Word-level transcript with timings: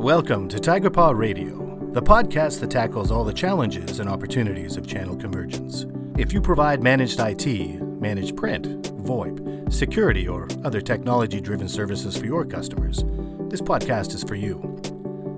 Welcome 0.00 0.48
to 0.48 0.58
Tiger 0.58 0.88
Paw 0.88 1.10
Radio, 1.10 1.90
the 1.92 2.00
podcast 2.00 2.60
that 2.60 2.70
tackles 2.70 3.10
all 3.10 3.22
the 3.22 3.34
challenges 3.34 4.00
and 4.00 4.08
opportunities 4.08 4.78
of 4.78 4.86
channel 4.86 5.14
convergence. 5.14 5.84
If 6.16 6.32
you 6.32 6.40
provide 6.40 6.82
managed 6.82 7.20
IT, 7.20 7.46
managed 8.00 8.34
print, 8.34 8.64
VoIP, 9.04 9.70
security, 9.70 10.26
or 10.26 10.48
other 10.64 10.80
technology 10.80 11.38
driven 11.38 11.68
services 11.68 12.16
for 12.16 12.24
your 12.24 12.46
customers, 12.46 13.04
this 13.50 13.60
podcast 13.60 14.14
is 14.14 14.24
for 14.24 14.36
you. 14.36 14.80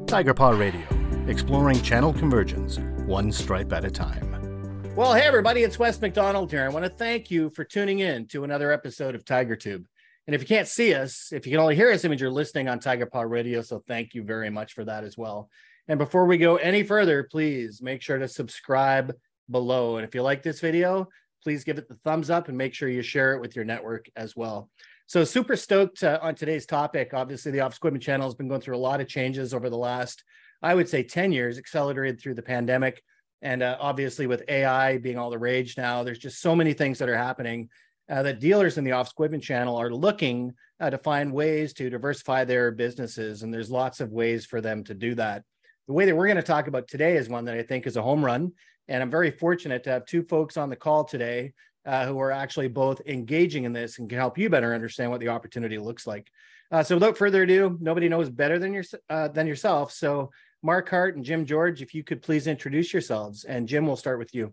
Tiger 0.07 0.33
Paw 0.33 0.51
Radio, 0.51 0.87
exploring 1.27 1.83
channel 1.83 2.13
convergence, 2.13 2.79
one 3.05 3.33
stripe 3.33 3.73
at 3.73 3.85
a 3.85 3.91
time. 3.91 4.95
Well, 4.95 5.13
hey, 5.13 5.23
everybody, 5.23 5.65
it's 5.65 5.81
Wes 5.81 6.01
McDonald 6.01 6.53
here. 6.53 6.65
I 6.65 6.69
want 6.69 6.85
to 6.85 6.89
thank 6.89 7.33
you 7.33 7.51
for 7.51 7.65
tuning 7.65 7.99
in 7.99 8.29
to 8.29 8.45
another 8.45 8.71
episode 8.71 9.17
of 9.17 9.25
TigerTube. 9.25 9.87
And 10.27 10.34
if 10.34 10.41
you 10.41 10.46
can't 10.46 10.68
see 10.68 10.95
us, 10.95 11.32
if 11.32 11.46
you 11.46 11.52
can 11.52 11.61
only 11.61 11.75
hear 11.75 11.91
us, 11.91 12.05
image, 12.05 12.20
you're 12.20 12.30
listening 12.30 12.68
on 12.68 12.79
Tiger 12.79 13.06
Paw 13.06 13.23
Radio. 13.23 13.60
So 13.62 13.83
thank 13.88 14.15
you 14.15 14.23
very 14.23 14.51
much 14.51 14.73
for 14.73 14.84
that 14.84 15.05
as 15.05 15.19
well. 15.19 15.51
And 15.88 15.98
before 15.98 16.27
we 16.27 16.38
go 16.38 16.56
any 16.56 16.84
further, 16.84 17.24
please 17.24 17.83
make 17.83 18.02
sure 18.02 18.19
to 18.19 18.28
subscribe 18.28 19.14
below. 19.50 19.97
And 19.97 20.06
if 20.06 20.14
you 20.14 20.23
like 20.23 20.42
this 20.42 20.61
video, 20.61 21.09
please 21.42 21.64
give 21.64 21.78
it 21.78 21.88
the 21.88 21.97
thumbs 22.05 22.30
up 22.30 22.48
and 22.48 22.56
make 22.56 22.73
sure 22.73 22.88
you 22.88 23.02
share 23.02 23.34
it 23.34 23.41
with 23.41 23.56
your 23.56 23.64
network 23.64 24.09
as 24.14 24.37
well. 24.37 24.70
So 25.06 25.24
super 25.24 25.56
stoked 25.56 26.05
uh, 26.05 26.20
on 26.23 26.36
today's 26.36 26.66
topic. 26.66 27.12
Obviously, 27.12 27.50
the 27.50 27.61
Office 27.61 27.78
Equipment 27.78 28.05
Channel 28.05 28.27
has 28.27 28.36
been 28.36 28.48
going 28.48 28.61
through 28.61 28.77
a 28.77 28.78
lot 28.78 29.00
of 29.00 29.09
changes 29.09 29.52
over 29.52 29.69
the 29.69 29.77
last, 29.77 30.23
I 30.62 30.75
would 30.75 30.89
say, 30.89 31.02
10 31.02 31.33
years, 31.33 31.59
accelerated 31.59 32.20
through 32.20 32.34
the 32.34 32.42
pandemic. 32.42 33.02
And 33.42 33.62
uh, 33.62 33.77
obviously, 33.80 34.28
with 34.28 34.45
AI 34.48 34.98
being 34.98 35.19
all 35.19 35.30
the 35.30 35.39
rage 35.39 35.77
now, 35.77 36.05
there's 36.05 36.19
just 36.19 36.41
so 36.41 36.55
many 36.55 36.73
things 36.73 37.00
that 37.00 37.09
are 37.09 37.19
happening 37.19 37.69
uh, 38.12 38.23
that 38.23 38.41
dealers 38.41 38.77
in 38.77 38.84
the 38.84 38.93
office 38.93 39.12
equipment 39.12 39.43
channel 39.43 39.75
are 39.75 39.91
looking 39.91 40.53
uh, 40.80 40.91
to 40.91 40.98
find 40.98 41.33
ways 41.33 41.73
to 41.73 41.89
diversify 41.89 42.45
their 42.45 42.70
businesses. 42.70 43.43
And 43.43 43.53
there's 43.53 43.70
lots 43.70 44.01
of 44.01 44.12
ways 44.12 44.45
for 44.45 44.61
them 44.61 44.84
to 44.84 44.95
do 44.95 45.14
that. 45.14 45.45
The 45.86 45.95
way 45.95 46.05
that 46.05 46.14
we're 46.14 46.27
going 46.27 46.36
to 46.36 46.42
talk 46.42 46.67
about 46.67 46.89
today 46.89 47.17
is 47.17 47.31
one 47.31 47.47
that 47.47 47.56
I 47.56 47.62
think 47.62 47.86
is 47.86 47.97
a 47.97 48.03
home 48.03 48.23
run. 48.23 48.53
And 48.86 49.03
I'm 49.03 49.11
very 49.11 49.31
fortunate 49.31 49.83
to 49.84 49.91
have 49.91 50.05
two 50.05 50.23
folks 50.25 50.59
on 50.59 50.69
the 50.69 50.77
call 50.77 51.05
today 51.05 51.55
uh, 51.86 52.05
who 52.05 52.20
are 52.20 52.31
actually 52.31 52.69
both 52.69 53.01
engaging 53.06 53.64
in 53.64 53.73
this 53.73 53.98
and 53.98 54.11
can 54.11 54.19
help 54.19 54.36
you 54.36 54.51
better 54.51 54.75
understand 54.75 55.11
what 55.11 55.20
the 55.20 55.29
opportunity 55.29 55.79
looks 55.79 56.06
like. 56.06 56.31
Uh, 56.70 56.83
so 56.83 56.97
without 56.97 57.17
further 57.17 57.45
ado, 57.45 57.79
nobody 57.81 58.11
knows 58.11 58.29
better 58.29 58.58
than 58.58 58.75
your 58.75 58.84
uh, 59.08 59.29
than 59.29 59.47
yourself. 59.47 59.91
So 59.91 60.31
Mark 60.62 60.89
Hart 60.91 61.17
and 61.17 61.25
Jim 61.25 61.47
George, 61.47 61.81
if 61.81 61.95
you 61.95 62.05
could 62.05 62.20
please 62.20 62.47
introduce 62.47 62.92
yourselves. 62.92 63.45
And 63.45 63.67
Jim, 63.67 63.86
we'll 63.86 63.97
start 63.97 64.19
with 64.19 64.34
you. 64.34 64.53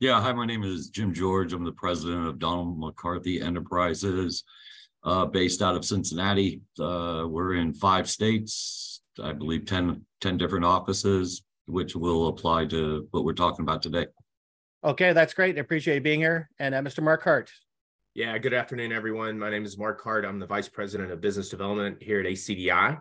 Yeah, 0.00 0.18
hi, 0.22 0.32
my 0.32 0.46
name 0.46 0.64
is 0.64 0.88
Jim 0.88 1.12
George. 1.12 1.52
I'm 1.52 1.62
the 1.62 1.72
president 1.72 2.26
of 2.26 2.38
Donnellon 2.38 2.78
McCarthy 2.80 3.38
Enterprises, 3.38 4.44
uh, 5.04 5.26
based 5.26 5.60
out 5.60 5.76
of 5.76 5.84
Cincinnati. 5.84 6.62
Uh, 6.80 7.26
we're 7.28 7.56
in 7.56 7.74
five 7.74 8.08
states, 8.08 9.02
I 9.22 9.34
believe 9.34 9.66
10, 9.66 10.02
10 10.22 10.38
different 10.38 10.64
offices, 10.64 11.42
which 11.66 11.94
will 11.94 12.28
apply 12.28 12.64
to 12.68 13.08
what 13.10 13.26
we're 13.26 13.34
talking 13.34 13.62
about 13.62 13.82
today. 13.82 14.06
Okay, 14.82 15.12
that's 15.12 15.34
great. 15.34 15.58
I 15.58 15.60
appreciate 15.60 15.96
you 15.96 16.00
being 16.00 16.20
here. 16.20 16.48
And 16.58 16.74
uh, 16.74 16.80
Mr. 16.80 17.02
Mark 17.02 17.22
Hart. 17.22 17.52
Yeah, 18.14 18.38
good 18.38 18.54
afternoon, 18.54 18.92
everyone. 18.92 19.38
My 19.38 19.50
name 19.50 19.66
is 19.66 19.76
Mark 19.76 20.02
Hart. 20.02 20.24
I'm 20.24 20.38
the 20.38 20.46
vice 20.46 20.70
president 20.70 21.12
of 21.12 21.20
business 21.20 21.50
development 21.50 22.02
here 22.02 22.20
at 22.20 22.26
ACDI 22.26 22.98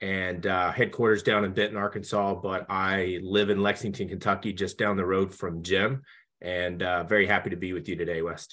and 0.00 0.44
uh, 0.48 0.72
headquarters 0.72 1.22
down 1.22 1.44
in 1.44 1.52
Benton, 1.52 1.76
Arkansas. 1.76 2.34
But 2.34 2.66
I 2.68 3.20
live 3.22 3.48
in 3.48 3.62
Lexington, 3.62 4.08
Kentucky, 4.08 4.52
just 4.52 4.76
down 4.76 4.96
the 4.96 5.06
road 5.06 5.32
from 5.32 5.62
Jim 5.62 6.02
and 6.42 6.82
uh, 6.82 7.04
very 7.04 7.26
happy 7.26 7.50
to 7.50 7.56
be 7.56 7.72
with 7.72 7.88
you 7.88 7.96
today, 7.96 8.20
Wes. 8.20 8.48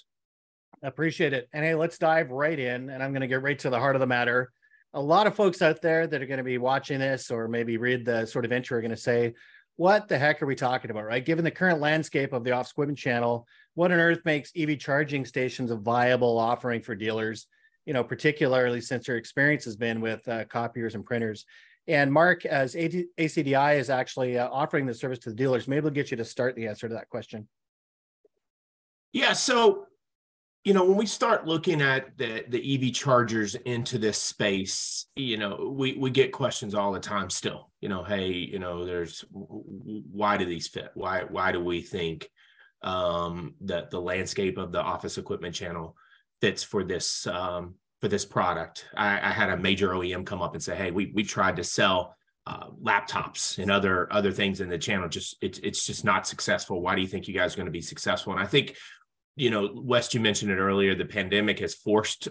Appreciate 0.83 1.33
it. 1.33 1.49
And 1.51 1.65
hey, 1.65 1.75
let's 1.75 1.97
dive 1.97 2.31
right 2.31 2.57
in. 2.57 2.89
And 2.89 3.03
I'm 3.03 3.11
going 3.11 3.21
to 3.21 3.27
get 3.27 3.41
right 3.41 3.59
to 3.59 3.69
the 3.69 3.79
heart 3.79 3.95
of 3.95 3.99
the 3.99 4.07
matter. 4.07 4.51
A 4.93 5.01
lot 5.01 5.27
of 5.27 5.35
folks 5.35 5.61
out 5.61 5.81
there 5.81 6.07
that 6.07 6.21
are 6.21 6.25
going 6.25 6.37
to 6.37 6.43
be 6.43 6.57
watching 6.57 6.99
this 6.99 7.29
or 7.31 7.47
maybe 7.47 7.77
read 7.77 8.05
the 8.05 8.25
sort 8.25 8.45
of 8.45 8.51
intro 8.51 8.77
are 8.77 8.81
going 8.81 8.91
to 8.91 8.97
say, 8.97 9.33
what 9.75 10.07
the 10.07 10.17
heck 10.17 10.41
are 10.41 10.45
we 10.45 10.55
talking 10.55 10.91
about, 10.91 11.05
right? 11.05 11.23
Given 11.23 11.43
the 11.43 11.51
current 11.51 11.79
landscape 11.79 12.33
of 12.33 12.43
the 12.43 12.51
office 12.51 12.71
equipment 12.71 12.97
channel, 12.97 13.47
what 13.75 13.91
on 13.91 13.99
earth 13.99 14.21
makes 14.25 14.51
EV 14.55 14.77
charging 14.77 15.25
stations 15.25 15.71
a 15.71 15.75
viable 15.75 16.37
offering 16.37 16.81
for 16.81 16.95
dealers? 16.95 17.47
You 17.85 17.93
know, 17.93 18.03
particularly 18.03 18.81
since 18.81 19.07
your 19.07 19.17
experience 19.17 19.65
has 19.65 19.75
been 19.75 19.99
with 20.01 20.27
uh, 20.27 20.45
copiers 20.45 20.95
and 20.95 21.05
printers. 21.05 21.45
And 21.87 22.11
Mark, 22.11 22.45
as 22.45 22.75
ACDI 22.75 23.79
is 23.79 23.89
actually 23.89 24.37
uh, 24.37 24.47
offering 24.49 24.85
the 24.85 24.93
service 24.93 25.19
to 25.19 25.29
the 25.29 25.35
dealers, 25.35 25.67
maybe 25.67 25.81
we'll 25.81 25.91
get 25.91 26.11
you 26.11 26.17
to 26.17 26.25
start 26.25 26.55
the 26.55 26.67
answer 26.67 26.87
to 26.87 26.93
that 26.95 27.09
question. 27.09 27.47
Yeah. 29.11 29.33
So, 29.33 29.85
you 30.63 30.73
know, 30.73 30.85
when 30.85 30.97
we 30.97 31.05
start 31.05 31.47
looking 31.47 31.81
at 31.81 32.17
the 32.17 32.43
the 32.47 32.87
EV 32.87 32.93
chargers 32.93 33.55
into 33.55 33.97
this 33.97 34.21
space, 34.21 35.05
you 35.15 35.37
know, 35.37 35.73
we 35.75 35.93
we 35.93 36.11
get 36.11 36.31
questions 36.31 36.75
all 36.75 36.91
the 36.91 36.99
time 36.99 37.29
still. 37.29 37.71
You 37.81 37.89
know, 37.89 38.03
hey, 38.03 38.27
you 38.27 38.59
know, 38.59 38.85
there's 38.85 39.23
why 39.31 40.37
do 40.37 40.45
these 40.45 40.67
fit? 40.67 40.91
Why 40.93 41.23
why 41.23 41.51
do 41.51 41.63
we 41.63 41.81
think 41.81 42.29
um 42.81 43.55
that 43.61 43.89
the 43.89 43.99
landscape 43.99 44.57
of 44.57 44.71
the 44.71 44.81
office 44.81 45.17
equipment 45.17 45.53
channel 45.55 45.95
fits 46.39 46.63
for 46.63 46.83
this 46.83 47.25
um 47.27 47.75
for 48.01 48.09
this 48.09 48.25
product? 48.25 48.85
I, 48.95 49.17
I 49.17 49.31
had 49.31 49.49
a 49.49 49.57
major 49.57 49.89
OEM 49.89 50.25
come 50.25 50.41
up 50.41 50.53
and 50.53 50.63
say, 50.63 50.75
hey, 50.75 50.91
we 50.91 51.11
we 51.15 51.23
tried 51.23 51.55
to 51.55 51.63
sell 51.63 52.15
uh, 52.49 52.67
laptops 52.83 53.59
and 53.59 53.69
other 53.69 54.11
other 54.11 54.31
things 54.31 54.59
in 54.59 54.69
the 54.69 54.77
channel 54.77 55.07
just 55.07 55.37
it's 55.39 55.59
it's 55.59 55.85
just 55.85 56.03
not 56.03 56.25
successful 56.25 56.81
why 56.81 56.95
do 56.95 57.01
you 57.01 57.07
think 57.07 57.27
you 57.27 57.33
guys 57.33 57.53
are 57.53 57.57
going 57.57 57.67
to 57.67 57.71
be 57.71 57.81
successful 57.81 58.33
and 58.33 58.41
i 58.41 58.45
think 58.45 58.75
you 59.39 59.49
know, 59.49 59.69
Wes, 59.73 60.13
you 60.13 60.19
mentioned 60.19 60.51
it 60.51 60.57
earlier. 60.57 60.93
The 60.93 61.05
pandemic 61.05 61.59
has 61.59 61.73
forced 61.73 62.27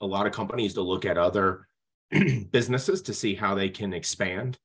a 0.00 0.06
lot 0.06 0.26
of 0.26 0.32
companies 0.32 0.74
to 0.74 0.82
look 0.82 1.04
at 1.04 1.18
other 1.18 1.66
businesses 2.52 3.02
to 3.02 3.12
see 3.14 3.34
how 3.34 3.54
they 3.54 3.68
can 3.68 3.92
expand 3.92 4.58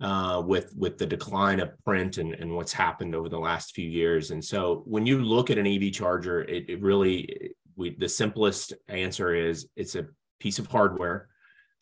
uh, 0.00 0.42
with 0.44 0.74
with 0.76 0.98
the 0.98 1.06
decline 1.06 1.60
of 1.60 1.78
print 1.84 2.18
and, 2.18 2.34
and 2.34 2.54
what's 2.54 2.72
happened 2.72 3.14
over 3.14 3.28
the 3.28 3.38
last 3.38 3.74
few 3.74 3.88
years. 3.88 4.32
And 4.32 4.44
so, 4.44 4.82
when 4.84 5.06
you 5.06 5.22
look 5.22 5.50
at 5.50 5.58
an 5.58 5.66
EV 5.66 5.92
charger, 5.92 6.42
it, 6.42 6.68
it 6.68 6.82
really 6.82 7.52
we 7.76 7.94
the 7.94 8.08
simplest 8.08 8.74
answer 8.88 9.32
is 9.32 9.68
it's 9.76 9.94
a 9.94 10.08
piece 10.40 10.58
of 10.58 10.66
hardware 10.66 11.28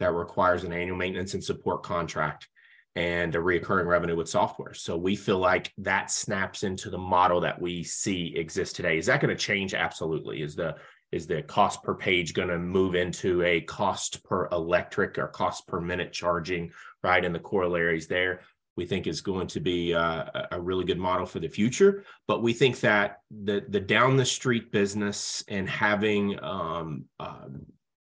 that 0.00 0.12
requires 0.12 0.64
an 0.64 0.72
annual 0.72 0.96
maintenance 0.96 1.32
and 1.32 1.42
support 1.42 1.82
contract 1.82 2.48
and 2.96 3.34
a 3.34 3.38
reoccurring 3.38 3.86
revenue 3.86 4.16
with 4.16 4.28
software. 4.28 4.72
So 4.72 4.96
we 4.96 5.14
feel 5.16 5.38
like 5.38 5.72
that 5.78 6.10
snaps 6.10 6.62
into 6.62 6.88
the 6.88 6.98
model 6.98 7.40
that 7.42 7.60
we 7.60 7.82
see 7.82 8.34
exist 8.34 8.74
today. 8.74 8.96
Is 8.96 9.06
that 9.06 9.20
going 9.20 9.36
to 9.36 9.40
change? 9.40 9.74
Absolutely. 9.74 10.42
Is 10.42 10.56
the 10.56 10.76
is 11.12 11.26
the 11.26 11.42
cost 11.42 11.82
per 11.82 11.94
page 11.94 12.34
going 12.34 12.48
to 12.48 12.58
move 12.58 12.94
into 12.94 13.42
a 13.42 13.60
cost 13.60 14.24
per 14.24 14.48
electric 14.50 15.18
or 15.18 15.28
cost 15.28 15.68
per 15.68 15.80
minute 15.80 16.12
charging, 16.12 16.72
right? 17.04 17.24
And 17.24 17.34
the 17.34 17.38
corollaries 17.38 18.08
there, 18.08 18.40
we 18.76 18.86
think 18.86 19.06
is 19.06 19.20
going 19.20 19.46
to 19.48 19.60
be 19.60 19.94
uh, 19.94 20.24
a 20.50 20.60
really 20.60 20.84
good 20.84 20.98
model 20.98 21.24
for 21.24 21.38
the 21.38 21.48
future. 21.48 22.02
But 22.26 22.42
we 22.42 22.54
think 22.54 22.80
that 22.80 23.18
the 23.30 23.62
the 23.68 23.80
down 23.80 24.16
the 24.16 24.24
street 24.24 24.72
business 24.72 25.44
and 25.48 25.68
having 25.68 26.42
um, 26.42 27.04
uh, 27.20 27.44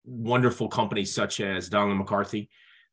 wonderful 0.05 0.69
companies 0.69 1.13
such 1.13 1.41
as 1.41 1.69
Donnellon 1.69 1.99
McCarthy 1.99 2.49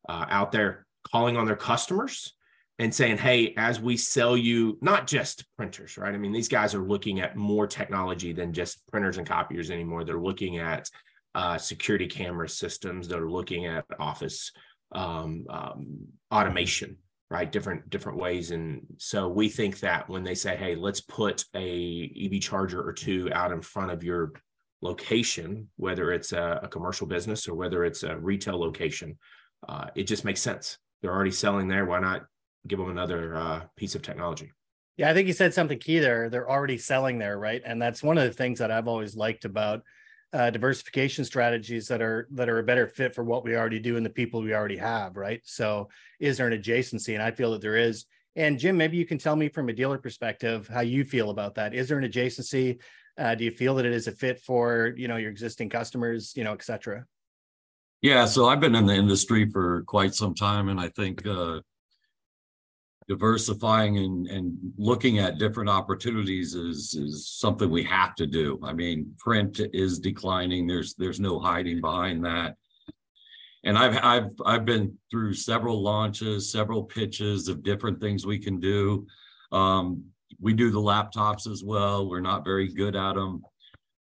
uh, 0.08 0.26
out 0.28 0.52
there 0.52 0.85
calling 1.12 1.36
on 1.36 1.46
their 1.46 1.56
customers 1.56 2.34
and 2.78 2.94
saying, 2.94 3.16
hey, 3.16 3.54
as 3.56 3.80
we 3.80 3.96
sell 3.96 4.36
you 4.36 4.78
not 4.82 5.06
just 5.06 5.44
printers, 5.56 5.96
right? 5.96 6.14
I 6.14 6.18
mean, 6.18 6.32
these 6.32 6.48
guys 6.48 6.74
are 6.74 6.82
looking 6.82 7.20
at 7.20 7.36
more 7.36 7.66
technology 7.66 8.32
than 8.32 8.52
just 8.52 8.86
printers 8.88 9.16
and 9.16 9.26
copiers 9.26 9.70
anymore. 9.70 10.04
They're 10.04 10.20
looking 10.20 10.58
at 10.58 10.90
uh, 11.34 11.58
security 11.58 12.06
camera 12.06 12.48
systems. 12.48 13.08
They're 13.08 13.30
looking 13.30 13.66
at 13.66 13.84
office 13.98 14.52
um, 14.92 15.46
um, 15.48 16.06
automation, 16.30 16.98
right? 17.30 17.50
Different 17.50 17.88
different 17.88 18.18
ways. 18.18 18.50
And 18.50 18.82
so 18.98 19.28
we 19.28 19.48
think 19.48 19.80
that 19.80 20.08
when 20.08 20.22
they 20.22 20.34
say, 20.34 20.56
hey, 20.56 20.74
let's 20.74 21.00
put 21.00 21.44
a 21.54 22.10
EV 22.24 22.40
charger 22.40 22.86
or 22.86 22.92
two 22.92 23.30
out 23.32 23.52
in 23.52 23.62
front 23.62 23.90
of 23.90 24.04
your 24.04 24.32
location, 24.82 25.68
whether 25.76 26.12
it's 26.12 26.32
a, 26.32 26.60
a 26.62 26.68
commercial 26.68 27.06
business 27.06 27.48
or 27.48 27.54
whether 27.54 27.84
it's 27.84 28.02
a 28.02 28.18
retail 28.18 28.60
location, 28.60 29.18
uh, 29.66 29.86
it 29.94 30.04
just 30.04 30.24
makes 30.24 30.42
sense 30.42 30.78
they're 31.02 31.12
already 31.12 31.30
selling 31.30 31.68
there. 31.68 31.84
Why 31.84 32.00
not 32.00 32.26
give 32.66 32.78
them 32.78 32.90
another 32.90 33.36
uh, 33.36 33.62
piece 33.76 33.94
of 33.94 34.02
technology? 34.02 34.52
Yeah, 34.96 35.10
I 35.10 35.14
think 35.14 35.26
you 35.26 35.34
said 35.34 35.52
something 35.52 35.78
key 35.78 35.98
there. 35.98 36.30
They're 36.30 36.50
already 36.50 36.78
selling 36.78 37.18
there, 37.18 37.38
right? 37.38 37.60
And 37.64 37.80
that's 37.80 38.02
one 38.02 38.16
of 38.16 38.24
the 38.24 38.32
things 38.32 38.58
that 38.60 38.70
I've 38.70 38.88
always 38.88 39.14
liked 39.14 39.44
about 39.44 39.82
uh, 40.32 40.50
diversification 40.50 41.24
strategies 41.24 41.88
that 41.88 42.02
are 42.02 42.28
that 42.32 42.48
are 42.48 42.58
a 42.58 42.62
better 42.62 42.86
fit 42.86 43.14
for 43.14 43.22
what 43.22 43.44
we 43.44 43.54
already 43.54 43.78
do 43.78 43.96
and 43.96 44.04
the 44.04 44.10
people 44.10 44.42
we 44.42 44.54
already 44.54 44.76
have, 44.76 45.16
right? 45.16 45.40
So, 45.44 45.88
is 46.18 46.36
there 46.36 46.48
an 46.48 46.60
adjacency? 46.60 47.14
And 47.14 47.22
I 47.22 47.30
feel 47.30 47.52
that 47.52 47.60
there 47.60 47.76
is. 47.76 48.06
And 48.34 48.58
Jim, 48.58 48.76
maybe 48.76 48.98
you 48.98 49.06
can 49.06 49.18
tell 49.18 49.36
me 49.36 49.48
from 49.48 49.68
a 49.68 49.72
dealer 49.72 49.98
perspective 49.98 50.68
how 50.68 50.80
you 50.80 51.04
feel 51.04 51.30
about 51.30 51.54
that. 51.54 51.74
Is 51.74 51.88
there 51.88 51.98
an 51.98 52.10
adjacency? 52.10 52.80
Uh, 53.16 53.34
do 53.34 53.44
you 53.44 53.50
feel 53.50 53.74
that 53.76 53.86
it 53.86 53.92
is 53.92 54.08
a 54.08 54.12
fit 54.12 54.40
for 54.40 54.92
you 54.96 55.08
know 55.08 55.16
your 55.16 55.30
existing 55.30 55.68
customers, 55.70 56.34
you 56.36 56.44
know, 56.44 56.52
et 56.52 56.62
cetera? 56.62 57.04
Yeah, 58.02 58.26
so 58.26 58.46
I've 58.46 58.60
been 58.60 58.74
in 58.74 58.86
the 58.86 58.94
industry 58.94 59.50
for 59.50 59.82
quite 59.84 60.14
some 60.14 60.34
time, 60.34 60.68
and 60.68 60.78
I 60.78 60.88
think 60.90 61.26
uh, 61.26 61.60
diversifying 63.08 63.98
and, 63.98 64.26
and 64.26 64.56
looking 64.76 65.18
at 65.18 65.38
different 65.38 65.70
opportunities 65.70 66.54
is 66.54 66.94
is 66.94 67.28
something 67.28 67.70
we 67.70 67.84
have 67.84 68.14
to 68.16 68.26
do. 68.26 68.58
I 68.62 68.72
mean, 68.72 69.14
print 69.18 69.60
is 69.72 69.98
declining. 69.98 70.66
There's 70.66 70.94
there's 70.94 71.20
no 71.20 71.38
hiding 71.38 71.80
behind 71.80 72.24
that. 72.24 72.56
and 73.64 73.76
I've 73.78 73.96
I've 74.02 74.30
I've 74.44 74.64
been 74.64 74.96
through 75.10 75.34
several 75.34 75.82
launches, 75.82 76.52
several 76.52 76.84
pitches 76.84 77.48
of 77.48 77.62
different 77.62 78.00
things 78.00 78.26
we 78.26 78.38
can 78.38 78.60
do. 78.60 79.06
Um, 79.52 80.04
we 80.40 80.52
do 80.52 80.70
the 80.70 80.80
laptops 80.80 81.50
as 81.50 81.62
well. 81.64 82.08
We're 82.08 82.20
not 82.20 82.44
very 82.44 82.68
good 82.72 82.96
at 82.96 83.14
them. 83.14 83.42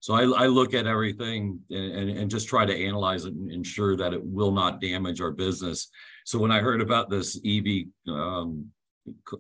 So 0.06 0.14
I, 0.14 0.44
I 0.44 0.46
look 0.46 0.76
at 0.76 0.86
everything 0.86 1.60
and, 1.72 2.12
and, 2.12 2.30
just 2.30 2.48
try 2.48 2.64
to 2.64 2.86
analyze 2.86 3.26
it 3.26 3.34
and 3.34 3.52
ensure 3.52 3.98
that 3.98 4.14
it 4.14 4.24
will 4.24 4.52
not 4.52 4.80
damage 4.80 5.20
our 5.20 5.32
business. 5.32 5.90
So 6.26 6.38
when 6.38 6.52
I 6.52 6.60
heard 6.60 6.80
about 6.80 7.10
this 7.10 7.42
EV 7.44 7.86
um, 8.08 8.68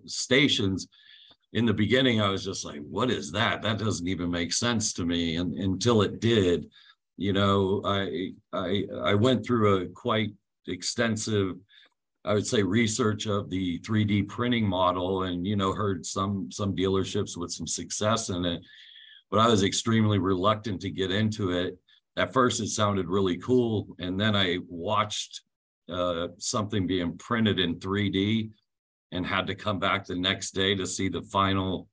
stations, 0.07 0.87
in 1.53 1.67
the 1.67 1.73
beginning, 1.73 2.19
I 2.19 2.29
was 2.29 2.43
just 2.43 2.65
like, 2.65 2.79
what 2.79 3.11
is 3.11 3.31
that? 3.33 3.61
That 3.61 3.77
doesn't 3.77 4.07
even 4.07 4.31
make 4.31 4.51
sense 4.51 4.91
to 4.93 5.05
me. 5.05 5.35
And 5.35 5.53
until 5.53 6.01
it 6.01 6.19
did, 6.19 6.65
you 7.15 7.31
know, 7.31 7.83
I 7.85 8.31
I 8.51 8.85
I 9.03 9.13
went 9.13 9.45
through 9.45 9.83
a 9.83 9.85
quite 9.89 10.31
extensive, 10.67 11.57
I 12.23 12.33
would 12.33 12.47
say, 12.47 12.63
research 12.63 13.27
of 13.27 13.51
the 13.51 13.77
3D 13.81 14.29
printing 14.29 14.67
model, 14.67 15.25
and 15.25 15.45
you 15.45 15.57
know, 15.57 15.73
heard 15.73 16.07
some 16.07 16.51
some 16.51 16.75
dealerships 16.75 17.37
with 17.37 17.51
some 17.51 17.67
success 17.67 18.29
in 18.29 18.45
it, 18.45 18.63
but 19.31 19.39
I 19.39 19.47
was 19.47 19.63
extremely 19.63 20.19
reluctant 20.19 20.81
to 20.81 20.89
get 20.89 21.11
into 21.11 21.51
it. 21.51 21.77
At 22.17 22.33
first, 22.33 22.61
it 22.61 22.67
sounded 22.67 23.07
really 23.07 23.37
cool, 23.37 23.87
and 23.99 24.19
then 24.19 24.35
I 24.35 24.59
watched 24.67 25.41
uh, 25.89 26.29
something 26.37 26.87
being 26.87 27.17
printed 27.17 27.59
in 27.59 27.75
3D, 27.75 28.49
and 29.11 29.25
had 29.25 29.47
to 29.47 29.55
come 29.55 29.79
back 29.79 30.05
the 30.05 30.15
next 30.15 30.51
day 30.51 30.75
to 30.75 30.85
see 30.85 31.09
the 31.09 31.21
final 31.21 31.87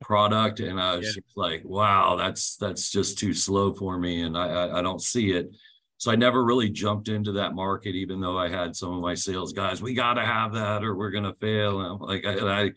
product 0.00 0.60
and 0.60 0.80
i 0.80 0.96
was 0.96 1.06
yeah. 1.06 1.12
just 1.12 1.36
like 1.36 1.62
wow 1.64 2.16
that's 2.16 2.56
that's 2.56 2.90
just 2.90 3.18
too 3.18 3.34
slow 3.34 3.72
for 3.74 3.98
me 3.98 4.22
and 4.22 4.36
I, 4.36 4.46
I, 4.46 4.78
I 4.78 4.82
don't 4.82 5.02
see 5.02 5.32
it 5.32 5.54
so 5.98 6.10
i 6.10 6.16
never 6.16 6.42
really 6.42 6.70
jumped 6.70 7.08
into 7.08 7.32
that 7.32 7.54
market 7.54 7.94
even 7.94 8.18
though 8.18 8.38
i 8.38 8.48
had 8.48 8.74
some 8.74 8.94
of 8.94 9.02
my 9.02 9.14
sales 9.14 9.52
guys 9.52 9.82
we 9.82 9.92
got 9.92 10.14
to 10.14 10.24
have 10.24 10.54
that 10.54 10.82
or 10.82 10.96
we're 10.96 11.10
going 11.10 11.24
to 11.24 11.34
fail 11.34 11.80
and 11.80 11.92
i'm 11.92 11.98
like 11.98 12.24
I, 12.24 12.62
I 12.62 12.70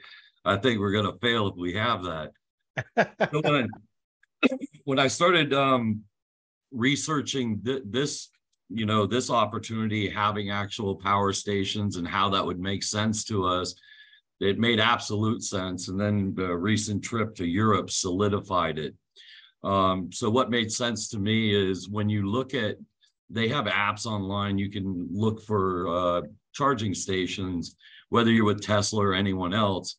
i 0.44 0.58
think 0.58 0.80
we're 0.80 0.92
going 0.92 1.12
to 1.12 1.18
fail 1.20 1.48
if 1.48 1.56
we 1.56 1.74
have 1.76 2.04
that 2.04 2.32
when, 4.86 5.00
I, 5.00 5.08
started 5.08 5.54
um 5.54 6.02
researching 6.72 7.62
th- 7.64 7.84
this 7.86 8.30
you 8.70 8.86
know 8.86 9.06
this 9.06 9.30
opportunity 9.30 10.10
having 10.10 10.50
actual 10.50 10.96
power 10.96 11.34
stations 11.34 11.98
and 11.98 12.08
how 12.08 12.30
that 12.30 12.46
would 12.46 12.60
make 12.60 12.84
sense 12.84 13.24
to 13.26 13.46
us 13.46 13.76
it 14.44 14.60
made 14.60 14.80
absolute 14.80 15.44
sense. 15.44 15.88
And 15.88 16.00
then 16.00 16.34
the 16.36 16.56
recent 16.56 17.04
trip 17.04 17.36
to 17.36 17.46
Europe 17.46 17.90
solidified 17.90 18.78
it. 18.78 18.96
Um, 19.64 20.12
so 20.12 20.30
what 20.30 20.52
made 20.52 20.72
sense 20.72 21.08
to 21.10 21.20
me 21.20 21.56
is 21.56 21.88
when 21.90 22.10
you 22.10 22.30
look 22.30 22.54
at, 22.54 22.76
they 23.30 23.48
have 23.48 23.66
apps 23.66 24.06
online, 24.06 24.58
you 24.58 24.70
can 24.70 25.08
look 25.12 25.42
for 25.42 25.88
uh, 25.88 26.22
charging 26.54 26.94
stations, 26.94 27.76
whether 28.10 28.30
you're 28.30 28.46
with 28.46 28.62
Tesla 28.62 29.06
or 29.06 29.14
anyone 29.14 29.54
else. 29.54 29.96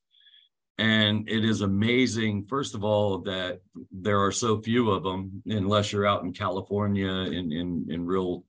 And 0.78 1.28
it 1.28 1.44
is 1.44 1.60
amazing, 1.60 2.46
first 2.46 2.74
of 2.74 2.82
all, 2.82 3.18
that 3.20 3.60
there 3.92 4.20
are 4.20 4.32
so 4.32 4.60
few 4.60 4.90
of 4.90 5.04
them, 5.04 5.42
unless 5.46 5.92
you're 5.92 6.06
out 6.06 6.24
in 6.24 6.32
California 6.32 7.08
in, 7.08 7.52
in, 7.52 7.86
in 7.88 8.04
real, 8.04 8.44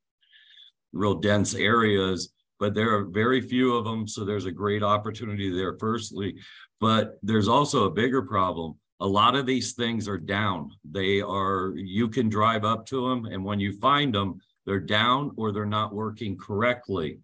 real 0.92 1.16
dense 1.16 1.54
areas 1.54 2.31
but 2.60 2.74
there 2.74 2.95
are 2.95 3.06
very 3.06 3.42
few 3.42 3.75
of 3.75 3.86
them. 3.86 4.07
So 4.07 4.24
there's 4.24 4.45
a 4.45 4.51
great 4.51 4.83
opportunity 4.83 5.56
there, 5.56 5.77
firstly. 5.77 6.36
But 6.80 7.18
there's 7.24 7.48
also 7.48 7.86
a 7.86 7.92
bigger 7.92 8.22
problem. 8.22 8.75
A 9.01 9.07
lot 9.07 9.36
of 9.36 9.45
these 9.45 9.74
things 9.74 10.07
are 10.07 10.18
down. 10.18 10.72
They 10.89 11.22
are, 11.22 11.74
you 11.75 12.07
can 12.07 12.30
drive 12.30 12.63
up 12.63 12.86
to 12.88 13.10
them, 13.10 13.25
and 13.25 13.44
when 13.44 13.60
you 13.60 13.77
find 13.80 14.13
them, 14.13 14.39
they're 14.66 14.80
down 14.80 15.31
or 15.36 15.51
they're 15.51 15.66
not 15.66 15.94
working 15.94 16.38
correctly. 16.38 17.19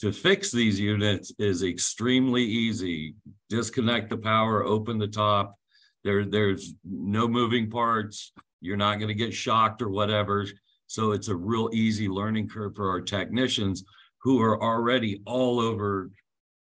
To 0.00 0.10
fix 0.10 0.50
these 0.50 0.80
units 0.80 1.32
is 1.38 1.62
extremely 1.62 2.42
easy. 2.42 3.14
Disconnect 3.52 4.08
the 4.08 4.16
power, 4.16 4.64
open 4.64 4.96
the 4.96 5.06
top. 5.06 5.58
There, 6.04 6.24
there's 6.24 6.72
no 6.84 7.28
moving 7.28 7.68
parts. 7.68 8.32
You're 8.62 8.78
not 8.78 8.94
going 8.94 9.08
to 9.08 9.14
get 9.14 9.34
shocked 9.34 9.82
or 9.82 9.90
whatever. 9.90 10.46
So 10.86 11.12
it's 11.12 11.28
a 11.28 11.36
real 11.36 11.68
easy 11.70 12.08
learning 12.08 12.48
curve 12.48 12.74
for 12.74 12.88
our 12.88 13.02
technicians 13.02 13.84
who 14.22 14.40
are 14.40 14.62
already 14.62 15.20
all 15.26 15.60
over 15.60 16.10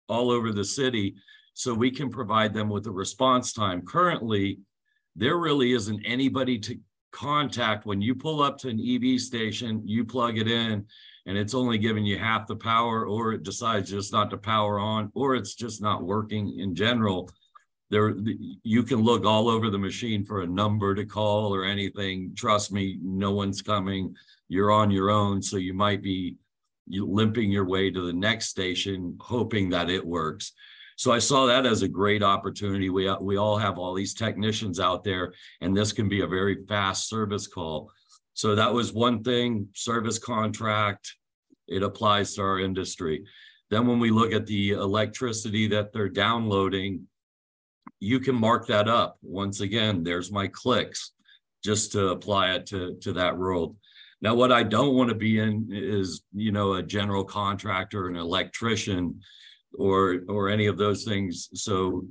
all 0.08 0.32
over 0.32 0.50
the 0.50 0.64
city 0.64 1.14
so 1.54 1.72
we 1.72 1.92
can 1.92 2.10
provide 2.10 2.52
them 2.52 2.68
with 2.68 2.86
a 2.88 2.90
response 2.90 3.54
time 3.54 3.80
currently 3.80 4.58
there 5.16 5.38
really 5.38 5.72
isn't 5.72 6.02
anybody 6.04 6.58
to 6.58 6.78
contact 7.10 7.86
when 7.86 8.02
you 8.02 8.14
pull 8.14 8.42
up 8.42 8.58
to 8.58 8.68
an 8.68 8.78
ev 8.86 9.18
station 9.18 9.80
you 9.86 10.04
plug 10.04 10.36
it 10.36 10.46
in 10.46 10.84
and 11.26 11.38
it's 11.38 11.54
only 11.54 11.78
giving 11.78 12.04
you 12.04 12.18
half 12.18 12.46
the 12.46 12.56
power 12.56 13.06
or 13.06 13.32
it 13.32 13.42
decides 13.42 13.90
just 13.90 14.12
not 14.12 14.30
to 14.30 14.36
power 14.36 14.78
on 14.78 15.10
or 15.14 15.34
it's 15.34 15.54
just 15.54 15.82
not 15.82 16.04
working 16.04 16.58
in 16.58 16.74
general 16.74 17.28
there 17.90 18.14
you 18.62 18.82
can 18.82 19.02
look 19.02 19.24
all 19.24 19.48
over 19.48 19.70
the 19.70 19.78
machine 19.78 20.24
for 20.24 20.42
a 20.42 20.46
number 20.46 20.94
to 20.94 21.04
call 21.04 21.54
or 21.54 21.64
anything 21.64 22.32
trust 22.36 22.72
me 22.72 22.98
no 23.02 23.30
one's 23.30 23.62
coming 23.62 24.14
you're 24.48 24.72
on 24.72 24.90
your 24.90 25.10
own 25.10 25.40
so 25.42 25.56
you 25.56 25.74
might 25.74 26.02
be 26.02 26.36
limping 26.88 27.50
your 27.50 27.64
way 27.64 27.90
to 27.90 28.06
the 28.06 28.12
next 28.12 28.46
station, 28.46 29.16
hoping 29.20 29.70
that 29.70 29.90
it 29.90 30.04
works. 30.04 30.52
So 30.96 31.12
I 31.12 31.18
saw 31.18 31.46
that 31.46 31.66
as 31.66 31.82
a 31.82 31.88
great 31.88 32.22
opportunity. 32.22 32.88
We 32.88 33.12
we 33.20 33.36
all 33.36 33.58
have 33.58 33.78
all 33.78 33.94
these 33.94 34.14
technicians 34.14 34.78
out 34.78 35.02
there, 35.02 35.32
and 35.60 35.76
this 35.76 35.92
can 35.92 36.08
be 36.08 36.20
a 36.20 36.26
very 36.26 36.64
fast 36.68 37.08
service 37.08 37.46
call. 37.46 37.90
So 38.34 38.54
that 38.54 38.72
was 38.72 38.92
one 38.92 39.22
thing. 39.22 39.68
Service 39.74 40.18
contract. 40.18 41.14
It 41.66 41.82
applies 41.82 42.34
to 42.34 42.42
our 42.42 42.60
industry. 42.60 43.24
Then 43.70 43.86
when 43.86 43.98
we 43.98 44.10
look 44.10 44.32
at 44.32 44.46
the 44.46 44.70
electricity 44.70 45.66
that 45.68 45.92
they're 45.92 46.08
downloading, 46.08 47.06
you 48.00 48.20
can 48.20 48.34
mark 48.34 48.66
that 48.66 48.88
up. 48.88 49.16
Once 49.22 49.60
again, 49.60 50.04
there's 50.04 50.30
my 50.30 50.46
clicks 50.48 51.12
just 51.64 51.92
to 51.92 52.08
apply 52.08 52.52
it 52.52 52.66
to, 52.66 52.96
to 53.00 53.12
that 53.14 53.36
world. 53.36 53.76
Now, 54.20 54.34
what 54.34 54.52
I 54.52 54.62
don't 54.62 54.94
want 54.94 55.08
to 55.10 55.14
be 55.14 55.38
in 55.38 55.68
is, 55.70 56.22
you 56.34 56.52
know, 56.52 56.74
a 56.74 56.82
general 56.82 57.24
contractor, 57.24 58.08
an 58.08 58.16
electrician, 58.16 59.20
or 59.76 60.20
or 60.28 60.48
any 60.48 60.66
of 60.66 60.78
those 60.78 61.04
things. 61.04 61.48
So 61.54 62.06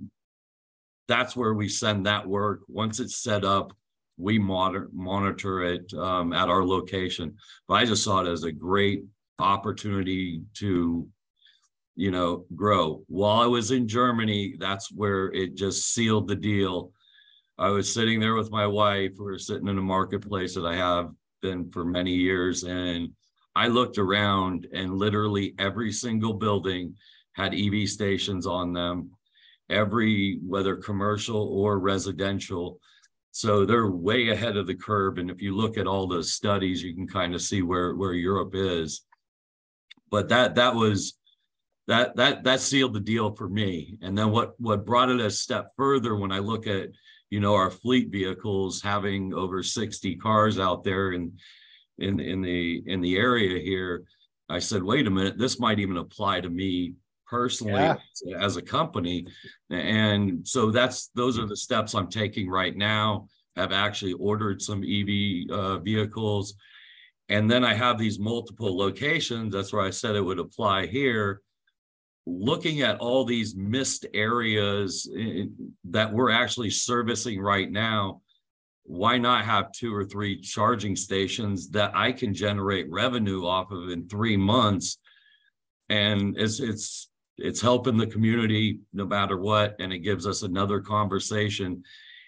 that's 1.08 1.36
where 1.36 1.54
we 1.54 1.70
send 1.70 2.06
that 2.06 2.28
work. 2.28 2.62
Once 2.68 3.00
it's 3.00 3.16
set 3.16 3.44
up, 3.44 3.74
we 4.18 4.38
monitor 4.39 4.89
monitor 4.94 5.63
it 5.63 5.94
um, 5.94 6.33
at 6.33 6.50
our 6.50 6.65
location. 6.65 7.36
But 7.68 7.75
I 7.75 7.86
just 7.86 8.04
saw 8.04 8.21
it 8.21 8.30
as 8.30 8.44
a 8.44 8.51
great 8.51 9.04
opportunity 9.39 10.42
to, 10.56 11.08
you 11.96 12.12
know, 12.12 12.46
grow. 12.55 13.03
While 13.08 13.41
I 13.41 13.48
was 13.48 13.72
in 13.72 13.88
Germany, 13.88 14.55
that's 14.60 14.91
where 14.91 15.32
it 15.32 15.55
just 15.55 15.93
sealed 15.93 16.27
the 16.27 16.36
deal. 16.36 16.91
I 17.58 17.70
was 17.70 17.91
sitting 17.91 18.20
there 18.20 18.36
with 18.36 18.51
my 18.51 18.65
wife. 18.65 19.13
We 19.20 19.32
are 19.32 19.39
sitting 19.39 19.67
in 19.67 19.77
a 19.77 19.82
marketplace 19.82 20.55
that 20.55 20.65
I 20.65 20.75
have 20.75 21.12
been 21.41 21.70
for 21.70 21.86
many 21.86 22.13
years. 22.13 22.63
And 22.63 23.10
I 23.55 23.67
looked 23.67 24.00
around 24.00 24.67
and 24.74 24.98
literally 24.98 25.53
every 25.60 25.91
single 25.91 26.34
building 26.34 26.96
had 27.34 27.53
EV 27.53 27.88
stations 27.88 28.48
on 28.48 28.74
them, 28.74 29.12
every, 29.70 30.39
whether 30.46 30.75
commercial 30.75 31.48
or 31.50 31.77
residential. 31.77 32.79
So 33.34 33.66
they're 33.66 33.90
way 33.90 34.30
ahead 34.30 34.56
of 34.56 34.68
the 34.68 34.75
curve. 34.75 35.18
And 35.18 35.30
if 35.30 35.42
you 35.42 35.54
look 35.56 35.78
at 35.78 35.88
all 35.88 36.08
the 36.08 36.24
studies, 36.24 36.82
you 36.82 36.96
can 36.96 37.08
kind 37.08 37.36
of 37.36 37.42
see 37.42 37.62
where, 37.62 37.94
where 37.96 38.13
Europe 38.13 38.56
is. 38.56 39.04
But 40.10 40.30
that 40.30 40.56
that 40.56 40.75
was 40.75 41.16
that 41.88 42.16
that 42.16 42.46
that 42.46 42.62
sealed 42.62 42.94
the 42.94 43.02
deal 43.02 43.36
for 43.36 43.50
me. 43.50 43.98
And 44.02 44.18
then 44.18 44.32
what 44.32 44.54
what 44.60 44.86
brought 44.86 45.10
it 45.10 45.20
a 45.20 45.30
step 45.30 45.72
further 45.75 46.16
when 46.16 46.32
I 46.32 46.40
look 46.40 46.68
at 46.68 46.90
you 47.34 47.40
know, 47.40 47.56
our 47.56 47.72
fleet 47.72 48.12
vehicles 48.12 48.80
having 48.80 49.34
over 49.34 49.63
60 49.63 50.18
cars 50.18 50.60
out 50.60 50.84
there 50.84 51.13
in 51.13 51.32
in 51.98 52.20
in 52.20 52.44
the 52.44 52.84
in 52.86 53.02
the 53.02 53.18
area 53.18 53.60
here, 53.60 54.04
I 54.50 54.60
said, 54.60 54.84
wait 54.84 55.08
a 55.08 55.10
minute, 55.10 55.40
this 55.40 55.60
might 55.60 55.80
even 55.80 55.98
apply 55.98 56.42
to 56.42 56.50
me 56.52 56.94
personally 57.34 57.74
yeah. 57.74 57.98
as 58.40 58.58
a 58.58 58.62
company. 58.62 59.25
And 59.70 60.48
so 60.48 60.72
that's 60.72 61.10
those 61.16 61.40
are 61.40 61.48
the 61.48 61.58
steps 61.58 61.94
I'm 61.94 62.10
taking 62.10 62.50
right 62.50 62.75
now. 62.75 63.28
I've 63.58 63.72
actually 63.72 64.13
ordered 64.13 64.62
some 64.62 64.84
EV 64.84 65.50
uh, 65.50 65.78
vehicles. 65.80 66.56
And 67.30 67.50
then 67.50 67.63
I 67.63 67.74
have 67.74 67.98
these 67.98 68.20
multiple 68.20 68.78
locations. 68.78 69.54
That's 69.54 69.74
where 69.74 69.86
I 69.86 69.90
said 69.90 70.16
it 70.16 70.22
would 70.22 70.40
apply 70.40 70.88
here 70.88 71.42
looking 72.25 72.82
at 72.82 73.00
all 73.00 73.25
these 73.25 73.56
missed 73.56 74.06
areas 74.13 75.10
that 75.86 76.12
we're 76.12 76.32
actually 76.32 76.70
servicing 76.70 77.40
right 77.40 77.70
now, 77.70 78.22
why 78.84 79.18
not 79.18 79.46
have 79.46 79.72
two 79.72 79.94
or 79.94 80.06
three 80.06 80.40
charging 80.40 80.96
stations 80.96 81.70
that 81.70 81.92
I 81.96 82.12
can 82.12 82.34
generate 82.34 82.90
revenue 82.90 83.46
off 83.46 83.72
of 83.72 83.90
in 83.90 84.08
three 84.08 84.38
months? 84.38 84.98
And 85.90 86.38
it's 86.38 86.60
it's 86.60 87.10
it's 87.38 87.62
helping 87.62 87.98
the 87.98 88.08
community 88.08 88.80
no 88.94 89.06
matter 89.06 89.38
what, 89.38 89.75
and 89.80 89.92
it 89.92 90.00
gives 90.00 90.28
us 90.28 90.44
another 90.44 90.80
conversation, 90.80 91.84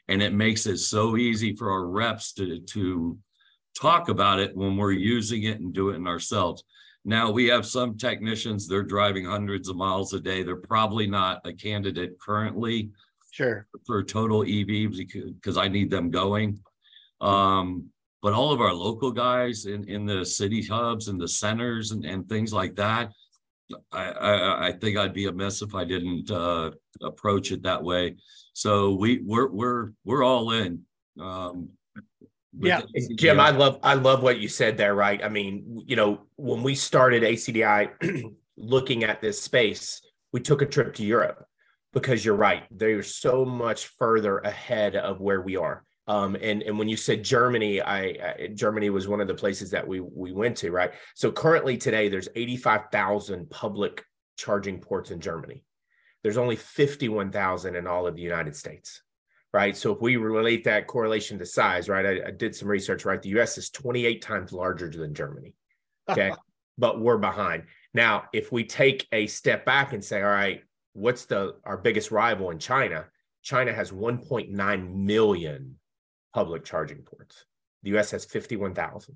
and 0.07 0.21
it 0.21 0.33
makes 0.33 0.65
it 0.65 0.77
so 0.77 1.17
easy 1.17 1.55
for 1.55 1.71
our 1.71 1.85
reps 1.85 2.33
to 2.33 2.59
to 2.59 3.17
talk 3.79 4.09
about 4.09 4.39
it 4.39 4.55
when 4.55 4.77
we're 4.77 4.91
using 4.91 5.43
it 5.43 5.59
and 5.59 5.73
do 5.73 5.89
it 5.89 5.95
in 5.95 6.07
ourselves. 6.07 6.63
Now 7.03 7.29
we 7.29 7.45
have 7.47 7.65
some 7.65 7.97
technicians, 7.97 8.67
they're 8.67 8.83
driving 8.83 9.25
hundreds 9.25 9.69
of 9.69 9.75
miles 9.75 10.13
a 10.13 10.19
day. 10.19 10.41
They're 10.41 10.55
probably 10.55 11.05
not 11.07 11.41
a 11.45 11.53
candidate 11.53 12.17
currently 12.19 12.89
Sure. 13.31 13.67
for 13.85 14.01
total 14.01 14.43
EV 14.43 14.91
because 15.35 15.57
I 15.57 15.67
need 15.67 15.91
them 15.91 16.09
going. 16.09 16.59
Um, 17.21 17.89
but 18.21 18.33
all 18.33 18.51
of 18.51 18.61
our 18.61 18.73
local 18.73 19.11
guys 19.11 19.65
in, 19.65 19.87
in 19.89 20.05
the 20.05 20.25
city 20.25 20.63
hubs 20.63 21.09
and 21.09 21.19
the 21.21 21.27
centers 21.27 21.91
and, 21.91 22.05
and 22.05 22.27
things 22.27 22.51
like 22.53 22.75
that, 22.77 23.11
I, 23.91 24.03
I, 24.11 24.67
I 24.67 24.71
think 24.73 24.97
I'd 24.97 25.13
be 25.13 25.25
amiss 25.25 25.61
if 25.61 25.73
I 25.73 25.85
didn't 25.85 26.29
uh, 26.29 26.71
approach 27.01 27.51
it 27.51 27.63
that 27.63 27.83
way. 27.83 28.15
So 28.53 28.93
we 28.93 29.21
we're 29.23 29.49
we're 29.49 29.91
we're 30.03 30.23
all 30.23 30.51
in. 30.51 30.81
Um, 31.19 31.69
Yeah. 32.57 32.81
Jim, 33.15 33.39
I 33.39 33.49
love 33.51 33.79
I 33.83 33.95
love 33.95 34.23
what 34.23 34.39
you 34.39 34.47
said 34.47 34.77
there, 34.77 34.95
right? 34.95 35.23
I 35.23 35.29
mean, 35.29 35.83
you 35.85 35.95
know, 35.95 36.21
when 36.35 36.63
we 36.63 36.75
started 36.75 37.23
ACDI 37.23 38.33
looking 38.57 39.03
at 39.03 39.21
this 39.21 39.41
space, 39.41 40.01
we 40.31 40.39
took 40.39 40.61
a 40.61 40.65
trip 40.65 40.93
to 40.95 41.05
Europe 41.05 41.45
because 41.93 42.25
you're 42.25 42.35
right, 42.35 42.63
they're 42.71 43.03
so 43.03 43.45
much 43.45 43.87
further 43.87 44.39
ahead 44.39 44.95
of 44.95 45.21
where 45.21 45.41
we 45.41 45.55
are. 45.55 45.84
Um, 46.07 46.35
and 46.39 46.61
and 46.61 46.77
when 46.77 46.87
you 46.87 46.97
said 46.97 47.23
Germany, 47.23 47.81
I, 47.81 47.99
I 47.99 48.49
Germany 48.53 48.89
was 48.91 49.07
one 49.07 49.21
of 49.21 49.27
the 49.27 49.33
places 49.33 49.71
that 49.71 49.87
we 49.87 49.99
we 49.99 50.31
went 50.31 50.57
to, 50.57 50.71
right? 50.71 50.93
So 51.15 51.31
currently 51.31 51.77
today, 51.77 52.09
there's 52.09 52.29
85,000 52.35 53.49
public 53.49 54.03
charging 54.37 54.79
ports 54.79 55.11
in 55.11 55.19
Germany. 55.19 55.63
There's 56.21 56.37
only 56.37 56.55
51,000 56.55 57.75
in 57.75 57.87
all 57.87 58.07
of 58.07 58.15
the 58.15 58.21
United 58.21 58.55
States 58.55 59.01
right? 59.55 59.77
So 59.77 59.93
if 59.93 60.01
we 60.01 60.17
relate 60.17 60.65
that 60.65 60.85
correlation 60.85 61.39
to 61.39 61.45
size, 61.45 61.87
right? 61.87 62.05
I, 62.05 62.27
I 62.27 62.31
did 62.31 62.53
some 62.53 62.67
research, 62.67 63.05
right? 63.05 63.21
The 63.21 63.39
US 63.39 63.57
is 63.57 63.69
28 63.69 64.21
times 64.21 64.51
larger 64.51 64.89
than 64.89 65.15
Germany. 65.15 65.55
Okay. 66.07 66.31
but 66.77 66.99
we're 67.01 67.17
behind. 67.17 67.63
Now, 67.95 68.25
if 68.31 68.51
we 68.51 68.63
take 68.63 69.07
a 69.11 69.25
step 69.25 69.65
back 69.65 69.91
and 69.91 70.03
say, 70.03 70.21
all 70.21 70.29
right, 70.29 70.61
what's 70.93 71.25
the 71.25 71.55
our 71.63 71.77
biggest 71.77 72.11
rival 72.11 72.51
in 72.51 72.59
China? 72.59 73.05
China 73.41 73.73
has 73.73 73.89
1.9 73.89 74.93
million 74.93 75.79
public 76.35 76.65
charging 76.65 77.01
ports. 77.01 77.45
The 77.83 77.97
US 77.97 78.11
has 78.11 78.25
51,000. 78.25 79.15